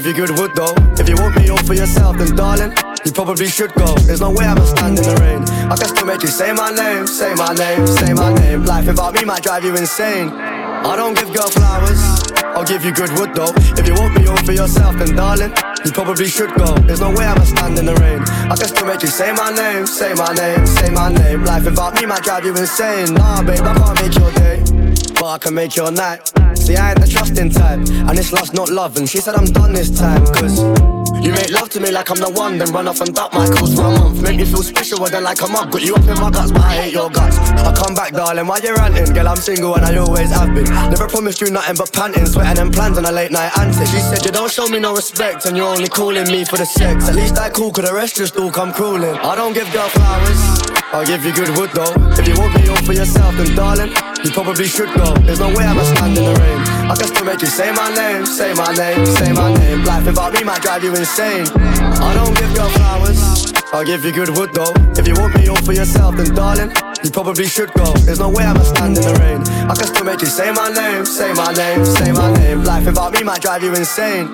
I'll 0.00 0.06
you 0.06 0.14
good 0.14 0.38
wood 0.38 0.52
though. 0.54 0.72
If 0.96 1.10
you 1.10 1.14
want 1.16 1.36
me 1.36 1.50
all 1.50 1.58
for 1.58 1.74
yourself, 1.74 2.16
then 2.16 2.34
darling, 2.34 2.72
you 3.04 3.12
probably 3.12 3.48
should 3.48 3.70
go. 3.74 3.94
There's 4.08 4.22
no 4.22 4.30
way 4.30 4.46
I'ma 4.46 4.64
stand 4.64 4.96
in 4.96 5.04
the 5.04 5.14
rain. 5.20 5.42
I 5.68 5.76
can 5.76 5.88
still 5.88 6.06
make 6.06 6.22
you 6.22 6.28
say 6.28 6.54
my 6.54 6.70
name, 6.70 7.06
say 7.06 7.34
my 7.34 7.52
name, 7.52 7.86
say 7.86 8.14
my 8.14 8.32
name. 8.32 8.64
Life 8.64 8.86
without 8.86 9.12
me 9.12 9.26
might 9.26 9.42
drive 9.42 9.62
you 9.62 9.76
insane. 9.76 10.30
I 10.30 10.96
don't 10.96 11.12
give 11.12 11.30
girl 11.34 11.50
flowers. 11.50 12.00
I'll 12.56 12.64
give 12.64 12.82
you 12.82 12.94
good 12.94 13.12
wood 13.18 13.34
though. 13.34 13.52
If 13.76 13.86
you 13.86 13.92
want 13.92 14.16
me 14.16 14.26
all 14.26 14.38
for 14.38 14.52
yourself, 14.52 14.96
then 14.96 15.14
darling, 15.16 15.52
you 15.84 15.92
probably 15.92 16.28
should 16.28 16.54
go. 16.54 16.72
There's 16.88 17.00
no 17.00 17.10
way 17.10 17.26
I'ma 17.26 17.44
stand 17.44 17.78
in 17.78 17.84
the 17.84 17.94
rain. 17.96 18.22
I 18.48 18.56
can 18.56 18.68
still 18.72 18.86
make 18.86 19.02
you 19.02 19.08
say 19.08 19.32
my 19.32 19.52
name, 19.52 19.86
say 19.86 20.14
my 20.14 20.32
name, 20.32 20.66
say 20.66 20.88
my 20.88 21.12
name. 21.12 21.44
Life 21.44 21.66
without 21.66 21.92
me 22.00 22.06
might 22.06 22.22
drive 22.22 22.46
you 22.46 22.56
insane. 22.56 23.12
Nah, 23.12 23.42
babe, 23.42 23.60
I 23.60 23.74
can't 23.76 24.00
make 24.00 24.16
your 24.16 24.32
day, 24.32 24.64
but 25.12 25.26
I 25.26 25.36
can 25.36 25.52
make 25.52 25.76
your 25.76 25.90
night. 25.92 26.32
See, 26.70 26.76
I 26.76 26.90
ain't 26.90 27.00
the 27.00 27.06
trusting 27.08 27.50
type, 27.50 27.82
and 27.82 28.16
it's 28.16 28.30
love's 28.30 28.52
not 28.52 28.68
love. 28.68 28.96
And 28.96 29.10
she 29.10 29.18
said 29.18 29.34
I'm 29.34 29.46
done 29.46 29.72
this 29.72 29.90
time, 29.90 30.24
cause 30.26 30.62
you 31.18 31.32
make 31.32 31.50
love 31.50 31.68
to 31.70 31.80
me 31.80 31.90
like 31.90 32.08
I'm 32.10 32.22
the 32.22 32.30
one, 32.30 32.58
then 32.58 32.70
run 32.70 32.86
off 32.86 33.00
and 33.00 33.12
duck 33.12 33.34
my 33.34 33.42
calls 33.50 33.74
for 33.74 33.90
a 33.90 33.90
month. 33.90 34.22
Make 34.22 34.36
me 34.36 34.44
feel 34.44 34.62
special, 34.62 35.02
then 35.06 35.24
like 35.24 35.42
a 35.42 35.48
mug. 35.48 35.72
Got 35.72 35.82
you 35.82 35.96
up 35.96 36.06
in 36.06 36.14
my 36.14 36.30
guts, 36.30 36.52
but 36.52 36.62
I 36.62 36.86
hate 36.86 36.92
your 36.92 37.10
guts. 37.10 37.38
I 37.66 37.74
come 37.74 37.96
back, 37.96 38.12
darling, 38.12 38.46
why 38.46 38.60
you 38.62 38.72
ranting? 38.72 39.12
Girl, 39.12 39.26
I'm 39.26 39.36
single 39.42 39.74
and 39.74 39.84
I 39.84 39.96
always 39.96 40.30
have 40.30 40.54
been. 40.54 40.70
Never 40.94 41.08
promised 41.08 41.40
you 41.40 41.50
nothing 41.50 41.74
but 41.74 41.92
panting, 41.92 42.26
sweating 42.26 42.62
and 42.62 42.72
plans 42.72 42.98
on 42.98 43.04
a 43.04 43.10
late 43.10 43.32
night 43.32 43.50
antic. 43.58 43.88
She 43.88 43.98
said 43.98 44.24
you 44.24 44.30
don't 44.30 44.52
show 44.52 44.68
me 44.68 44.78
no 44.78 44.94
respect, 44.94 45.46
and 45.46 45.56
you're 45.56 45.74
only 45.74 45.88
calling 45.88 46.30
me 46.30 46.44
for 46.44 46.56
the 46.56 46.66
sex. 46.66 47.08
At 47.08 47.16
least 47.16 47.36
I 47.36 47.50
cool, 47.50 47.72
cause 47.72 47.90
the 47.90 47.92
rest 47.92 48.14
just 48.14 48.36
all 48.36 48.52
come 48.52 48.72
crawling. 48.72 49.18
I 49.18 49.34
don't 49.34 49.54
give 49.54 49.66
girl 49.72 49.88
flowers. 49.88 50.70
I'll 50.94 51.04
give 51.04 51.24
you 51.24 51.34
good 51.34 51.50
wood 51.58 51.70
though. 51.74 51.94
If 52.14 52.28
you 52.28 52.38
want 52.38 52.54
me 52.54 52.68
all 52.68 52.82
for 52.86 52.92
yourself, 52.92 53.34
then 53.34 53.56
darling, 53.56 53.90
you 54.24 54.30
probably 54.30 54.66
should 54.66 54.92
go. 54.94 55.14
There's 55.24 55.40
no 55.40 55.48
way 55.48 55.64
I'ma 55.64 55.82
stand 55.82 56.18
in 56.18 56.24
the 56.24 56.34
rain. 56.40 56.60
I 56.90 56.94
can 56.96 57.08
still 57.08 57.24
make 57.24 57.40
you 57.40 57.48
say 57.48 57.72
my 57.72 57.92
name, 57.94 58.26
say 58.26 58.52
my 58.54 58.72
name, 58.74 59.06
say 59.06 59.32
my 59.32 59.52
name. 59.54 59.84
Life 59.84 60.06
without 60.06 60.32
me 60.32 60.44
might 60.44 60.62
drive 60.62 60.84
you 60.84 60.94
insane. 60.94 61.46
I 61.48 62.14
don't 62.14 62.36
give 62.36 62.54
girl 62.54 62.68
flowers. 62.70 63.52
I'll 63.72 63.84
give 63.84 64.04
you 64.04 64.12
good 64.12 64.30
wood 64.30 64.50
though. 64.52 64.72
If 64.98 65.06
you 65.06 65.14
want 65.14 65.34
me 65.36 65.48
all 65.48 65.56
for 65.62 65.72
yourself, 65.72 66.16
then 66.16 66.34
darling, 66.34 66.72
you 67.04 67.10
probably 67.10 67.46
should 67.46 67.72
go. 67.74 67.92
There's 68.04 68.18
no 68.18 68.28
way 68.28 68.44
I'ma 68.44 68.62
stand 68.62 68.96
in 68.98 69.02
the 69.04 69.14
rain. 69.20 69.40
I 69.70 69.74
can 69.74 69.86
still 69.86 70.04
make 70.04 70.20
you 70.20 70.26
say 70.26 70.50
my 70.50 70.68
name, 70.70 71.06
say 71.06 71.32
my 71.32 71.52
name, 71.52 71.84
say 71.84 72.12
my 72.12 72.32
name. 72.34 72.64
Life 72.64 72.86
without 72.86 73.12
me 73.12 73.22
might 73.22 73.40
drive 73.40 73.62
you 73.62 73.72
insane. 73.74 74.26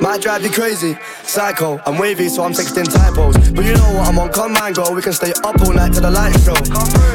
Might 0.00 0.22
drive 0.22 0.42
you 0.42 0.50
crazy, 0.50 0.96
psycho. 1.24 1.78
I'm 1.84 1.98
wavy, 1.98 2.30
so 2.30 2.42
I'm 2.42 2.52
texting 2.52 2.90
typos. 2.90 3.36
But 3.50 3.66
you 3.66 3.74
know 3.74 3.92
what? 3.92 4.08
I'm 4.08 4.18
on 4.18 4.32
command, 4.32 4.76
go. 4.76 4.90
We 4.94 5.02
can 5.02 5.12
stay 5.12 5.32
up 5.44 5.60
all 5.60 5.74
night 5.74 5.92
till 5.92 6.00
the 6.00 6.10
light 6.10 6.32
show. 6.40 6.54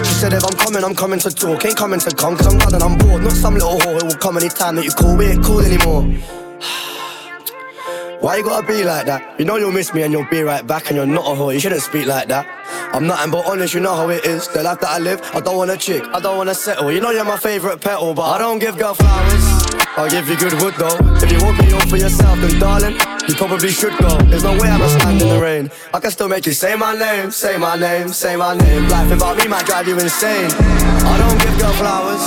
She 0.04 0.14
said 0.14 0.34
if 0.34 0.44
I'm 0.44 0.54
coming, 0.54 0.84
I'm 0.84 0.94
coming 0.94 1.18
to 1.20 1.32
talk. 1.32 1.66
Ain't 1.66 1.78
coming 1.78 2.00
to 2.00 2.12
come, 2.16 2.38
cause 2.38 2.46
I'm 2.46 2.60
done 2.60 2.76
and 2.76 2.84
I'm 2.84 2.96
bored. 3.00 3.24
Not 3.24 3.34
some 3.34 3.56
little 3.56 3.80
whore 3.80 4.02
who 4.02 4.08
will 4.08 4.16
come 4.16 4.38
anytime 4.38 4.76
that 4.76 4.86
you 4.86 4.92
call. 4.92 5.18
We 5.18 5.26
ain't 5.26 5.44
cool 5.44 5.62
anymore. 5.62 6.04
Why 8.22 8.38
you 8.38 8.44
gotta 8.44 8.68
be 8.68 8.84
like 8.84 9.08
that? 9.08 9.40
You 9.40 9.46
know 9.46 9.58
you'll 9.58 9.72
miss 9.72 9.92
me 9.92 10.04
and 10.04 10.14
you'll 10.14 10.30
be 10.30 10.44
right 10.44 10.66
back 10.66 10.88
and 10.88 10.96
you're 10.96 11.08
not 11.08 11.26
a 11.26 11.30
whore. 11.36 11.56
You 11.56 11.60
shouldn't 11.60 11.82
speak 11.82 12.06
like 12.06 12.28
that. 12.28 12.46
I'm 12.94 13.08
nothing 13.08 13.32
but 13.32 13.48
honest, 13.48 13.74
you 13.74 13.80
know 13.80 13.96
how 13.96 14.10
it 14.10 14.24
is. 14.26 14.48
The 14.50 14.62
life 14.62 14.80
that 14.82 14.90
I 14.90 15.00
live, 15.00 15.22
I 15.34 15.42
don't 15.42 15.58
want 15.58 15.72
a 15.72 15.78
chick, 15.78 16.04
I 16.14 16.20
don't 16.20 16.38
wanna 16.38 16.54
settle. 16.54 16.92
You 16.92 17.02
know 17.02 17.10
you're 17.10 17.26
my 17.26 17.38
favorite 17.38 17.82
petal, 17.82 18.14
but 18.14 18.30
I 18.30 18.38
don't 18.38 18.60
give 18.60 18.78
girl 18.78 18.94
flowers. 18.94 19.55
I'll 19.98 20.10
give 20.10 20.28
you 20.28 20.38
good 20.38 20.54
wood 20.62 20.74
though. 20.78 20.98
If 21.24 21.32
you 21.32 21.40
want 21.44 21.58
me 21.60 21.72
all 21.74 21.88
for 21.88 21.98
yourself, 21.98 22.40
then 22.40 22.60
darling, 22.60 22.94
you 23.28 23.36
probably 23.36 23.70
should 23.70 23.98
go. 23.98 24.18
There's 24.30 24.44
no 24.44 24.52
way 24.54 24.70
I'ma 24.70 24.88
stand 24.88 25.22
in 25.22 25.30
the 25.30 25.40
rain. 25.40 25.72
I 25.94 26.00
can 26.00 26.12
still 26.12 26.28
make 26.28 26.46
you 26.46 26.54
say 26.54 26.76
my 26.76 26.94
name, 26.98 27.32
say 27.32 27.58
my 27.58 27.76
name, 27.78 28.10
say 28.10 28.36
my 28.36 28.56
name. 28.58 28.88
Life 28.90 29.10
without 29.10 29.38
me 29.38 29.48
might 29.48 29.66
drive 29.66 29.88
you 29.88 29.98
insane. 29.98 30.52
I 30.52 31.18
don't 31.18 31.40
give 31.40 31.60
girl 31.60 31.74
flowers. 31.74 32.22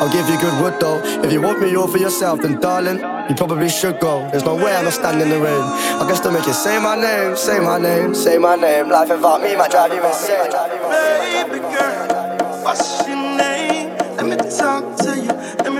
I'll 0.00 0.12
give 0.12 0.28
you 0.28 0.38
good 0.38 0.62
wood 0.62 0.78
though. 0.78 1.02
If 1.24 1.32
you 1.32 1.42
want 1.42 1.60
me 1.60 1.74
all 1.74 1.88
for 1.88 1.98
yourself, 1.98 2.40
then 2.40 2.60
darling, 2.60 2.98
you 3.28 3.34
probably 3.34 3.68
should 3.68 3.98
go. 3.98 4.28
There's 4.30 4.44
no 4.44 4.54
way 4.54 4.72
I'ma 4.72 4.90
stand 4.90 5.20
in 5.20 5.28
the 5.28 5.40
rain. 5.40 5.60
I 6.00 6.04
can 6.06 6.14
still 6.14 6.30
make 6.30 6.46
you 6.46 6.52
say 6.52 6.78
my 6.78 6.94
name, 6.94 7.36
say 7.36 7.58
my 7.58 7.78
name, 7.78 8.14
say 8.14 8.38
my 8.38 8.54
name. 8.54 8.88
Life 8.88 9.08
without 9.10 9.42
me 9.42 9.56
might 9.56 9.72
drive 9.72 9.92
you 9.92 10.04
insane. 10.06 10.52
Baby 10.52 11.58
girl, 11.74 12.62
what's 12.62 13.06
your 13.08 13.16
name? 13.16 13.96
Let 14.16 14.26
me 14.26 14.36
talk 14.56 14.96
to 15.02 15.16
you. 15.18 15.32
Let 15.64 15.72
me 15.72 15.77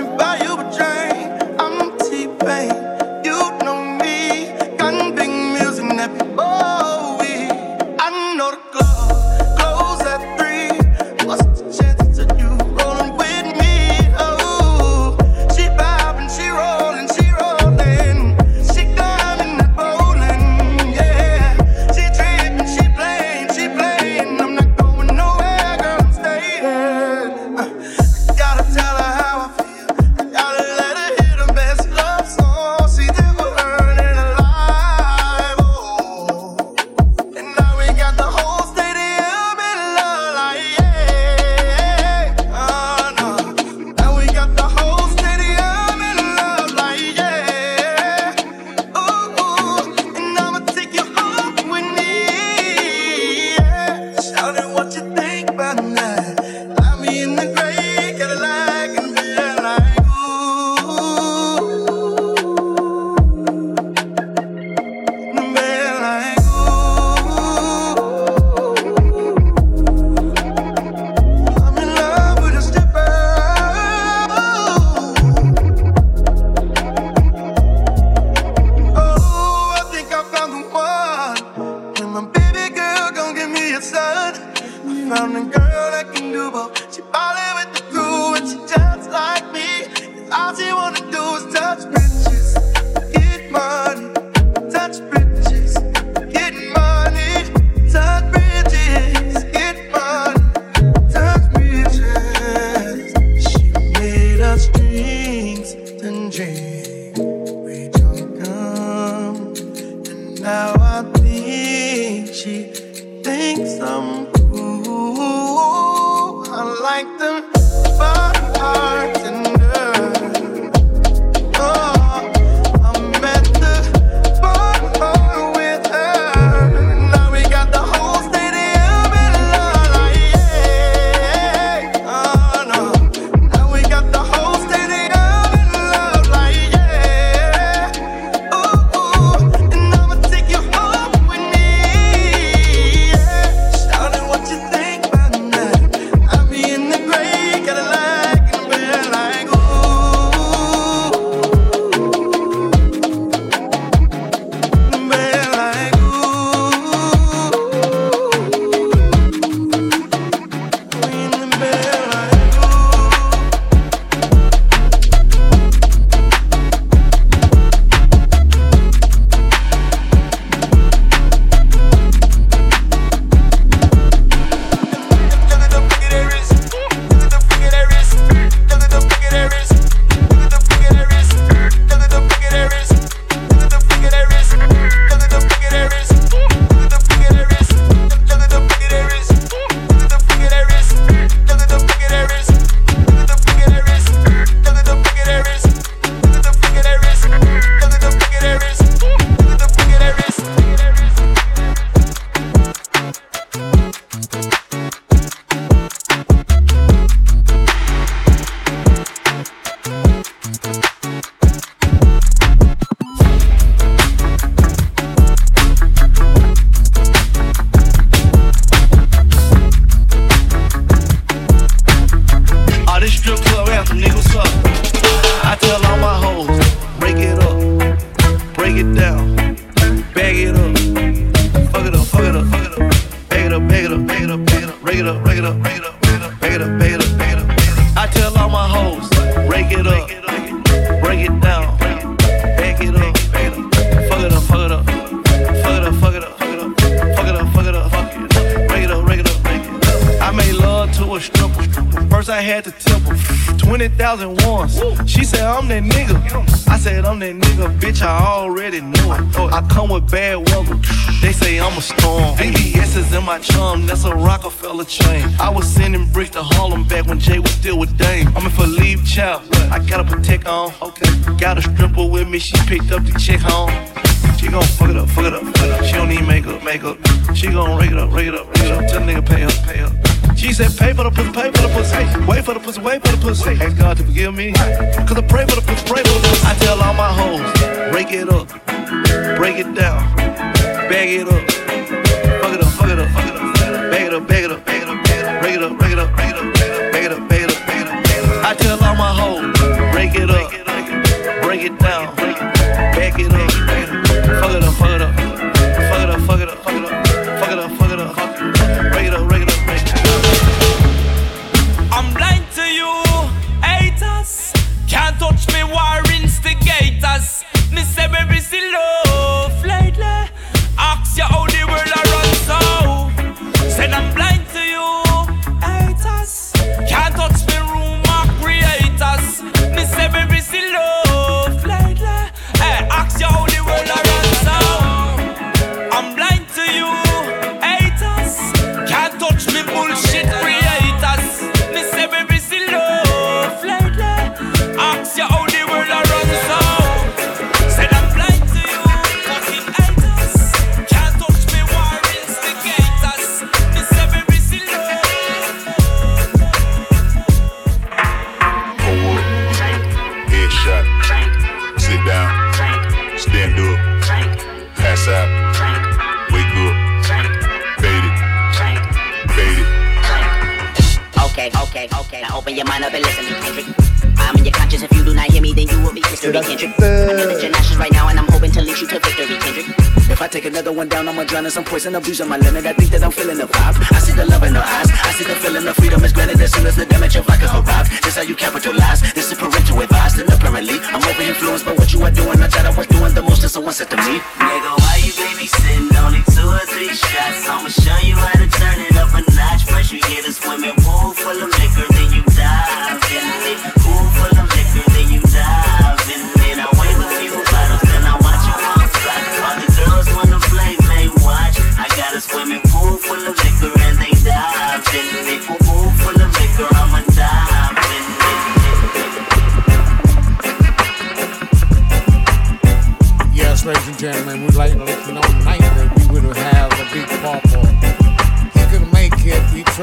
Kendrick. 376.29 376.69
I'm 376.77 377.25
bitching 377.25 377.53
ashes 377.53 377.77
right 377.77 377.91
now, 377.91 378.07
and 378.07 378.19
I'm 378.19 378.27
hoping 378.27 378.51
to 378.51 378.61
lead 378.61 378.77
you 378.77 378.87
to 378.87 378.99
victory, 378.99 379.37
Kendrick. 379.41 379.65
If 380.09 380.21
I 380.21 380.27
take 380.27 380.45
another 380.45 380.71
one 380.71 380.87
down, 380.87 381.07
I'ma 381.07 381.23
drown 381.23 381.45
in 381.45 381.51
some 381.51 381.63
poison, 381.63 381.95
abuse 381.95 382.21
on 382.21 382.29
my 382.29 382.37
limit. 382.37 382.65
I 382.65 382.73
think 382.73 382.91
that 382.91 383.03
I'm 383.03 383.11
feeling 383.11 383.37
the 383.37 383.45
vibe. 383.45 383.77
I 383.91 383.99
see 383.99 384.13
the 384.13 384.25
love 384.25 384.43
in 384.43 384.53
her 384.53 384.61
eyes. 384.61 384.89
I 384.91 385.11
see 385.13 385.23
the 385.25 385.35
feeling 385.35 385.65
of 385.67 385.75
freedom 385.75 386.03
is 386.03 386.13
granted 386.13 386.39
as 386.41 386.51
soon 386.53 386.67
as 386.67 386.75
the 386.75 386.85
damage 386.85 387.15
of 387.15 387.27
alcohol 387.29 387.63
arrives. 387.65 387.89
This 388.01 388.15
how 388.15 388.21
you 388.21 388.35
capitalize. 388.35 389.01
This 389.13 389.31
is 389.31 389.37
parental 389.37 389.81
advice, 389.81 390.19
and 390.19 390.29
apparently 390.29 390.77
I'm 390.93 391.01
over 391.01 391.23
influenced 391.23 391.65
by 391.65 391.73
what 391.73 391.93
you 391.93 392.01
are 392.03 392.11
doing. 392.11 392.37
I 392.41 392.47
thought 392.47 392.65
I 392.65 392.77
was 392.77 392.87
doing 392.87 393.13
the 393.13 393.21
most, 393.21 393.41
that 393.41 393.49
someone 393.49 393.73
said 393.73 393.89
to 393.89 393.97
me, 393.97 394.21
Nigga, 394.37 394.71
why 394.77 395.01
you 395.01 395.13
babysitting? 395.17 395.89
Only 395.97 396.21
two 396.29 396.45
or 396.45 396.65
three 396.69 396.93
shots. 396.93 397.49
I'ma 397.49 397.69
show 397.69 397.97
you 398.05 398.15
how 398.15 398.37
to 398.37 398.47
turn 398.47 398.77
it 398.85 398.95
up 399.01 399.13
a 399.17 399.21
notch. 399.33 399.65
once 399.73 399.91
you 399.91 399.99
get 400.01 400.25
this 400.25 400.37
women 400.45 400.77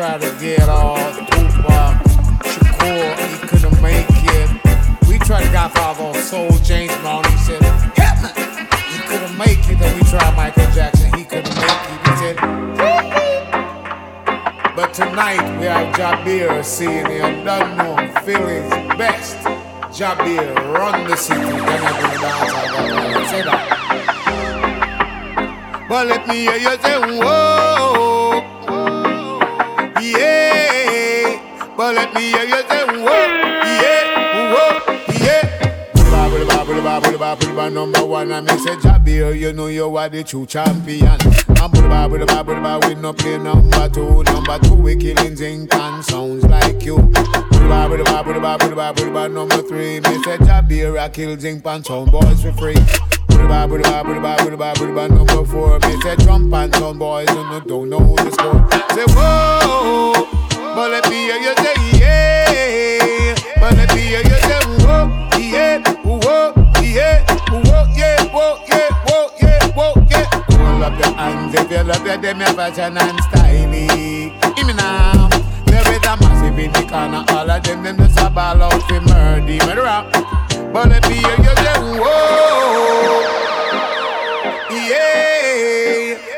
tried 0.07 0.21
to 0.21 0.31
get 0.41 0.69
all 0.69 0.97
Tupac, 0.97 1.97
Shakur, 2.45 3.17
he 3.19 3.39
couldn't 3.49 3.83
make 3.83 4.07
it. 4.09 4.49
We 5.09 5.19
tried 5.19 5.51
Godfather 5.53 6.15
Soul 6.21 6.51
James 6.63 6.95
Brown, 6.99 7.25
he 7.25 7.37
said, 7.39 7.61
help 7.63 8.23
me. 8.23 8.29
He 8.93 8.99
couldn't 9.09 9.37
make 9.37 9.69
it. 9.69 9.79
Then 9.81 9.99
we 9.99 10.03
tried 10.09 10.37
Michael 10.37 10.71
Jackson, 10.73 11.13
he 11.19 11.25
couldn't 11.25 11.57
make 11.57 11.91
it. 11.91 12.01
He 12.07 12.13
said, 12.23 12.37
but 14.77 14.95
tonight 14.95 15.43
we 15.59 15.67
have 15.67 15.93
Jabir 15.97 16.65
seeing 16.65 17.05
the 17.05 17.27
unknown 17.27 18.09
feelings 18.23 18.71
best. 18.97 19.37
Jabir, 19.91 20.55
run 20.73 21.09
the 21.11 21.17
city. 21.17 21.41
Can 21.41 21.51
I 21.51 21.93
do 21.99 22.07
the 22.13 22.19
dance? 22.23 22.53
I 22.55 22.65
gotta 23.13 23.29
say 23.29 23.43
that. 23.43 23.63
But 25.89 26.07
let 26.09 26.27
me 26.29 26.35
hear 26.35 26.57
you 26.57 26.77
say, 26.83 26.99
whoa, 26.99 27.96
But 31.87 31.95
let 31.95 32.15
me 32.15 32.23
hear 32.33 32.43
you 32.43 32.63
say, 32.69 32.85
whoa, 32.85 33.27
yeah, 33.63 34.53
whoa, 34.53 34.99
yeah. 35.23 35.93
Bubble, 36.11 36.45
bubble, 36.45 36.83
bubble, 36.83 37.17
bubble, 37.17 37.47
bubble, 37.55 37.71
number 37.71 38.05
one. 38.05 38.33
I 38.33 38.41
me 38.41 38.59
say, 38.59 38.75
Jabir, 38.75 39.39
you 39.39 39.53
know 39.53 39.69
you 39.69 39.97
are 39.97 40.09
the 40.09 40.25
true 40.25 40.47
champion. 40.47 41.07
I'm 41.07 41.71
bubble, 41.71 41.83
bubble, 41.83 42.27
bubble, 42.27 42.55
bubble, 42.57 42.89
we 42.89 42.95
no 42.97 43.13
play 43.13 43.39
number 43.39 43.89
two. 43.89 44.25
Number 44.25 44.59
two, 44.65 44.75
we 44.75 44.97
killing 44.97 45.37
zinc 45.37 45.73
and 45.73 46.05
sounds 46.05 46.43
like 46.47 46.83
you. 46.85 46.97
Bubble, 46.97 48.03
bubble, 48.03 48.41
bubble, 48.41 48.75
bubble, 48.75 48.75
bubble, 48.75 49.29
number 49.29 49.63
three. 49.63 50.01
Me 50.01 50.23
say, 50.25 50.39
Jabir, 50.39 50.99
I 50.99 51.09
kill 51.09 51.39
zinc 51.39 51.65
and 51.65 51.87
sound 51.87 52.11
boys 52.11 52.43
for 52.43 52.51
free. 52.55 52.75
Booty 53.29 53.47
booty 53.47 53.85
booty 53.85 54.19
booty 54.19 54.57
booty 54.57 55.15
number 55.15 55.45
four. 55.45 55.79
Me 55.79 56.01
say 56.01 56.17
jump 56.17 56.53
and 56.53 56.75
some 56.75 56.99
boys 56.99 57.29
who 57.29 57.45
no 57.45 57.61
don't 57.61 57.91
know 57.91 58.17
the 58.17 58.31
score. 58.33 58.67
Say 58.91 59.05
whoa, 59.15 60.36
but 60.77 60.91
let 60.91 61.09
me 61.09 61.17
hear 61.25 61.37
you 61.37 61.55
say 61.57 61.75
yeah. 61.99 63.35
But 63.59 63.77
let 63.79 63.95
me 63.95 64.03
hear 64.03 64.21
you 64.21 64.39
say 64.45 64.61
whoa, 64.85 65.09
yeah, 65.41 65.81
whoa, 66.05 66.53
yeah, 66.83 67.25
whoa, 67.49 67.89
yeah, 67.97 68.23
whoa, 68.29 68.61
yeah, 68.69 68.91
whoa, 69.09 69.31
yeah, 69.41 69.73
whoa, 69.73 70.07
yeah. 70.11 70.27
Hold 70.53 70.83
up 70.83 70.99
your 70.99 71.15
hands 71.17 71.55
if 71.55 71.71
you 71.71 71.83
love 71.83 72.07
your 72.07 72.21
your 72.21 72.53
fashion 72.55 72.99
and 72.99 73.21
styling. 73.25 73.73
Hear 74.55 74.67
me 74.67 74.75
now. 74.75 75.29
There 75.65 75.93
is 75.95 76.05
a 76.05 76.17
massive 76.21 76.59
in 76.59 76.71
the 76.73 76.83
corner, 76.91 77.25
all 77.31 77.51
of 77.51 77.63
them 77.63 77.83
them 77.83 77.97
just 77.97 78.21
a 78.21 78.29
ball 78.29 78.63
out 78.63 78.83
for 78.87 79.01
murder, 79.01 79.67
murder. 79.67 80.05
But 80.73 80.89
let 80.91 81.09
me 81.09 81.17
hear 81.17 81.37
you 81.39 81.57
say 81.57 81.79
whoa, 81.99 83.23
yeah. 84.71 85.86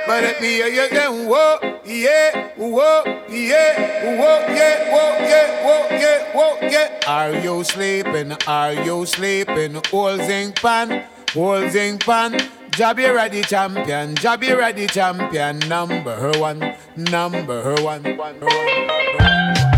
But 0.08 0.22
let 0.24 0.40
me 0.40 0.48
hear 0.48 0.68
you 0.68 0.88
say 0.88 1.06
whoa, 1.06 1.58
yeah, 1.84 2.48
whoa, 2.56 3.04
yeah, 3.28 4.16
whoa, 4.16 4.40
yeah, 4.48 4.88
whoa, 4.88 5.18
yeah, 5.20 5.62
whoa, 5.62 5.88
yeah, 5.90 6.32
whoa, 6.32 6.58
yeah. 6.62 7.00
Are 7.06 7.34
you 7.34 7.62
sleeping? 7.62 8.32
Are 8.46 8.72
you 8.72 9.04
sleeping? 9.04 9.76
Old 9.92 10.22
zinc 10.22 10.62
pan, 10.62 11.04
old 11.36 11.70
zinc 11.72 12.06
pan. 12.06 12.40
Jabby 12.70 13.14
ready 13.14 13.42
champion, 13.42 14.14
Jabby 14.14 14.56
ready 14.56 14.86
champion, 14.86 15.58
number 15.68 16.32
one, 16.40 16.74
number 16.96 17.74
one. 17.82 18.16
one, 18.16 18.40
one. 18.40 18.98
explosive. 19.20 19.77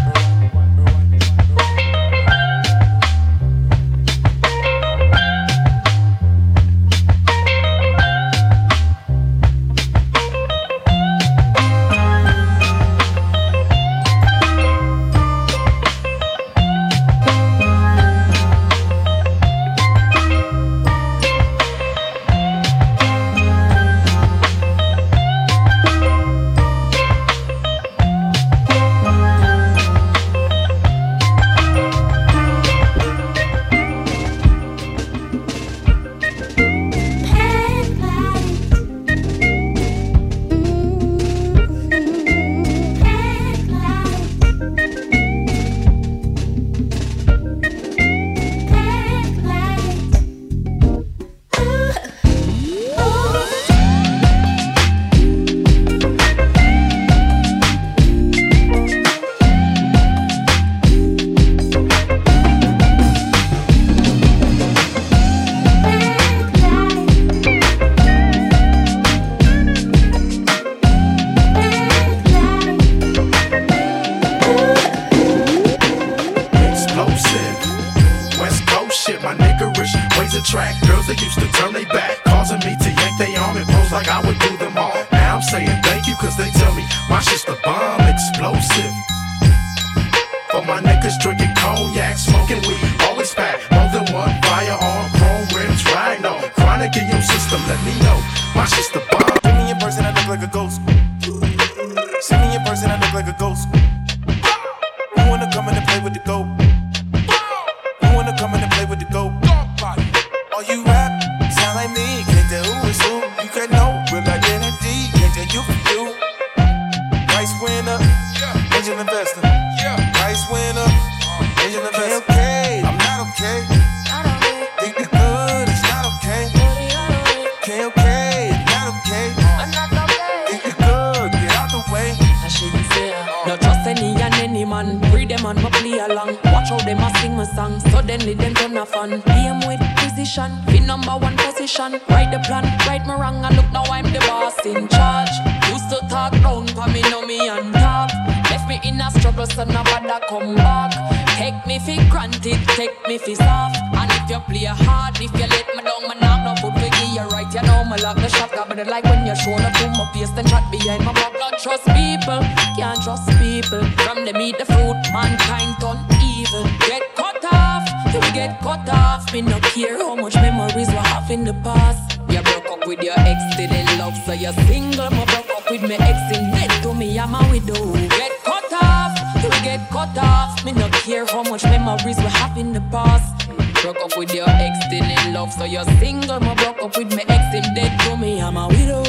Broke 183.90 184.04
up 184.04 184.18
with 184.18 184.32
your 184.32 184.48
ex, 184.48 184.86
still 184.86 185.02
in 185.02 185.32
love, 185.34 185.52
so 185.52 185.64
you're 185.64 185.82
single. 185.98 186.38
Me 186.38 186.54
broke 186.54 186.80
up 186.80 186.96
with 186.96 187.10
my 187.10 187.24
ex 187.26 187.52
in 187.52 187.74
dead 187.74 187.98
to 188.02 188.16
me 188.16 188.40
I'm 188.40 188.56
a 188.56 188.68
widow. 188.68 189.02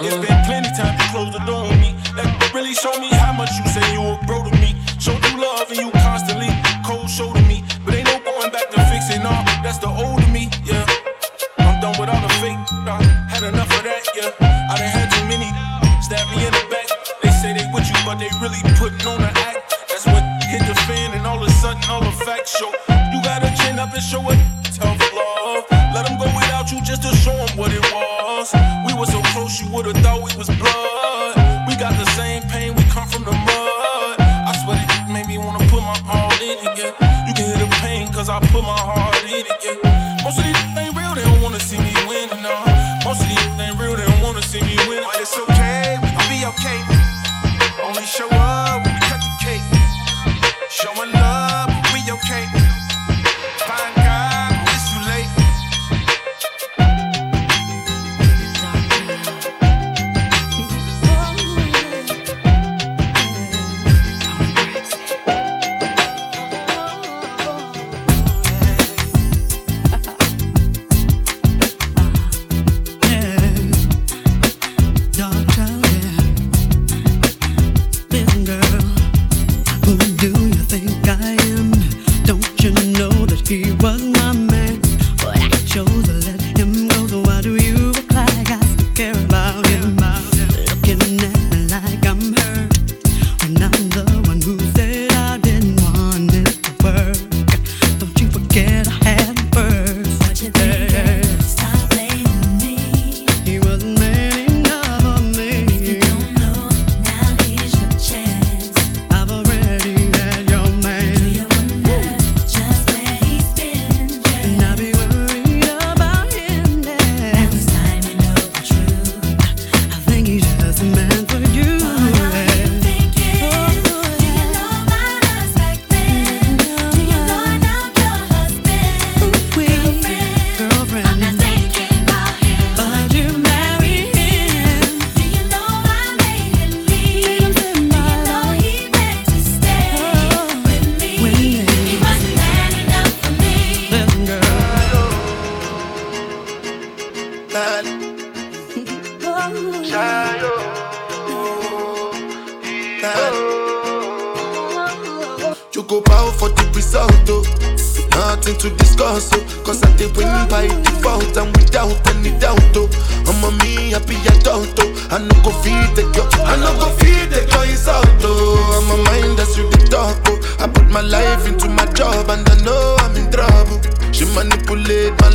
It's 0.00 0.26
been 0.26 0.44
plenty 0.46 0.70
time 0.70 0.96
to 0.96 1.04
close 1.12 1.30
the 1.30 1.40
door 1.44 1.66
on 1.66 1.78
me. 1.78 1.94
That 2.16 2.50
really 2.54 2.72
show 2.72 2.98
me 2.98 3.17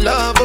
love, 0.03 0.42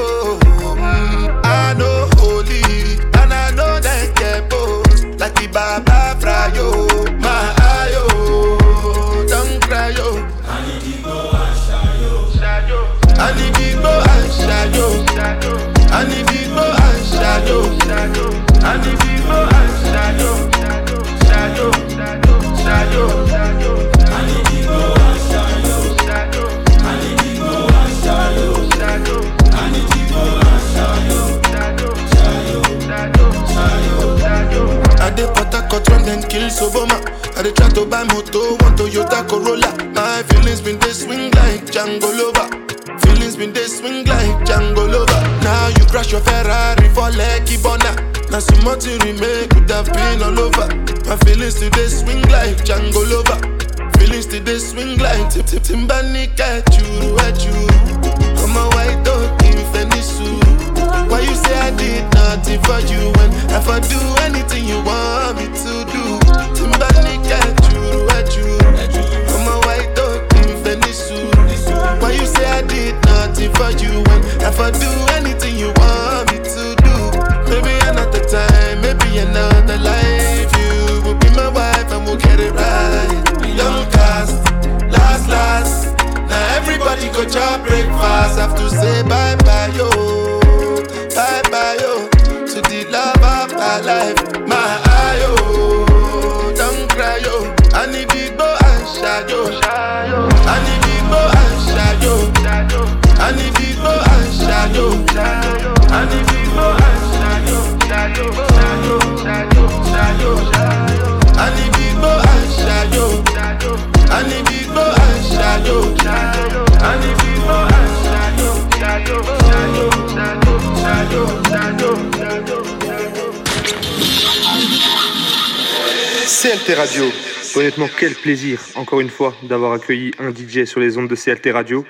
quel 128.09 128.17
plaisir, 128.17 128.63
encore 128.77 129.01
une 129.01 129.11
fois, 129.11 129.35
d'avoir 129.43 129.73
accueilli 129.73 130.13
un 130.19 130.31
DJ 130.31 130.65
sur 130.65 130.81
les 130.81 130.97
ondes 130.97 131.09
de 131.09 131.15
CLT 131.15 131.51
Radio. 131.51 131.85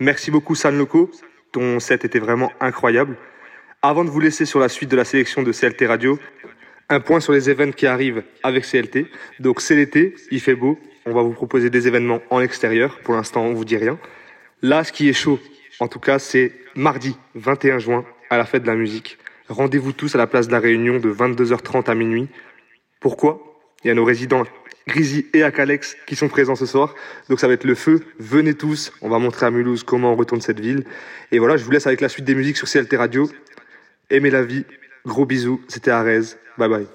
Merci 0.00 0.30
beaucoup, 0.30 0.54
San 0.54 0.78
Loco. 0.78 1.10
Ton 1.52 1.78
set 1.78 2.06
était 2.06 2.20
vraiment 2.20 2.50
incroyable. 2.58 3.18
Avant 3.82 4.02
de 4.02 4.08
vous 4.08 4.20
laisser 4.20 4.46
sur 4.46 4.60
la 4.60 4.70
suite 4.70 4.90
de 4.90 4.96
la 4.96 5.04
sélection 5.04 5.42
de 5.42 5.52
CLT 5.52 5.86
Radio, 5.86 6.18
un 6.88 7.00
point 7.00 7.20
sur 7.20 7.34
les 7.34 7.50
événements 7.50 7.74
qui 7.74 7.86
arrivent 7.86 8.22
avec 8.42 8.64
CLT. 8.64 9.08
Donc 9.40 9.60
c'est 9.60 9.76
l'été, 9.76 10.14
il 10.30 10.40
fait 10.40 10.54
beau, 10.54 10.78
on 11.04 11.12
va 11.12 11.20
vous 11.20 11.34
proposer 11.34 11.68
des 11.68 11.86
événements 11.86 12.22
en 12.30 12.40
extérieur. 12.40 12.98
Pour 13.00 13.14
l'instant, 13.14 13.42
on 13.42 13.52
vous 13.52 13.66
dit 13.66 13.76
rien. 13.76 13.98
Là, 14.62 14.84
ce 14.84 14.92
qui 14.92 15.10
est 15.10 15.12
chaud, 15.12 15.38
en 15.80 15.88
tout 15.88 16.00
cas, 16.00 16.18
c'est 16.18 16.54
mardi 16.76 17.14
21 17.34 17.78
juin 17.78 18.06
à 18.30 18.38
la 18.38 18.46
fête 18.46 18.62
de 18.62 18.68
la 18.68 18.74
musique. 18.74 19.18
Rendez-vous 19.50 19.92
tous 19.92 20.14
à 20.14 20.18
la 20.18 20.26
place 20.26 20.46
de 20.46 20.52
la 20.52 20.60
Réunion 20.60 20.98
de 20.98 21.12
22h30 21.12 21.90
à 21.90 21.94
minuit. 21.94 22.28
Pourquoi? 23.00 23.42
Il 23.84 23.88
y 23.88 23.90
a 23.90 23.94
nos 23.94 24.04
résidents 24.04 24.44
Grizzly 24.88 25.26
et 25.34 25.44
Akalex 25.44 25.96
qui 26.06 26.16
sont 26.16 26.28
présents 26.28 26.56
ce 26.56 26.66
soir. 26.66 26.94
Donc 27.28 27.38
ça 27.38 27.46
va 27.46 27.54
être 27.54 27.64
le 27.64 27.76
feu. 27.76 28.00
Venez 28.18 28.54
tous. 28.54 28.92
On 29.02 29.08
va 29.08 29.18
montrer 29.18 29.46
à 29.46 29.50
Mulhouse 29.50 29.84
comment 29.84 30.12
on 30.12 30.16
retourne 30.16 30.40
cette 30.40 30.58
ville. 30.58 30.84
Et 31.30 31.38
voilà, 31.38 31.56
je 31.56 31.64
vous 31.64 31.70
laisse 31.70 31.86
avec 31.86 32.00
la 32.00 32.08
suite 32.08 32.24
des 32.24 32.34
musiques 32.34 32.56
sur 32.56 32.68
CLT 32.68 32.96
Radio. 32.96 33.30
Aimez 34.10 34.30
la 34.30 34.42
vie. 34.42 34.64
Gros 35.06 35.26
bisous. 35.26 35.60
C'était 35.68 35.92
Arez. 35.92 36.34
Bye 36.56 36.68
bye. 36.68 36.86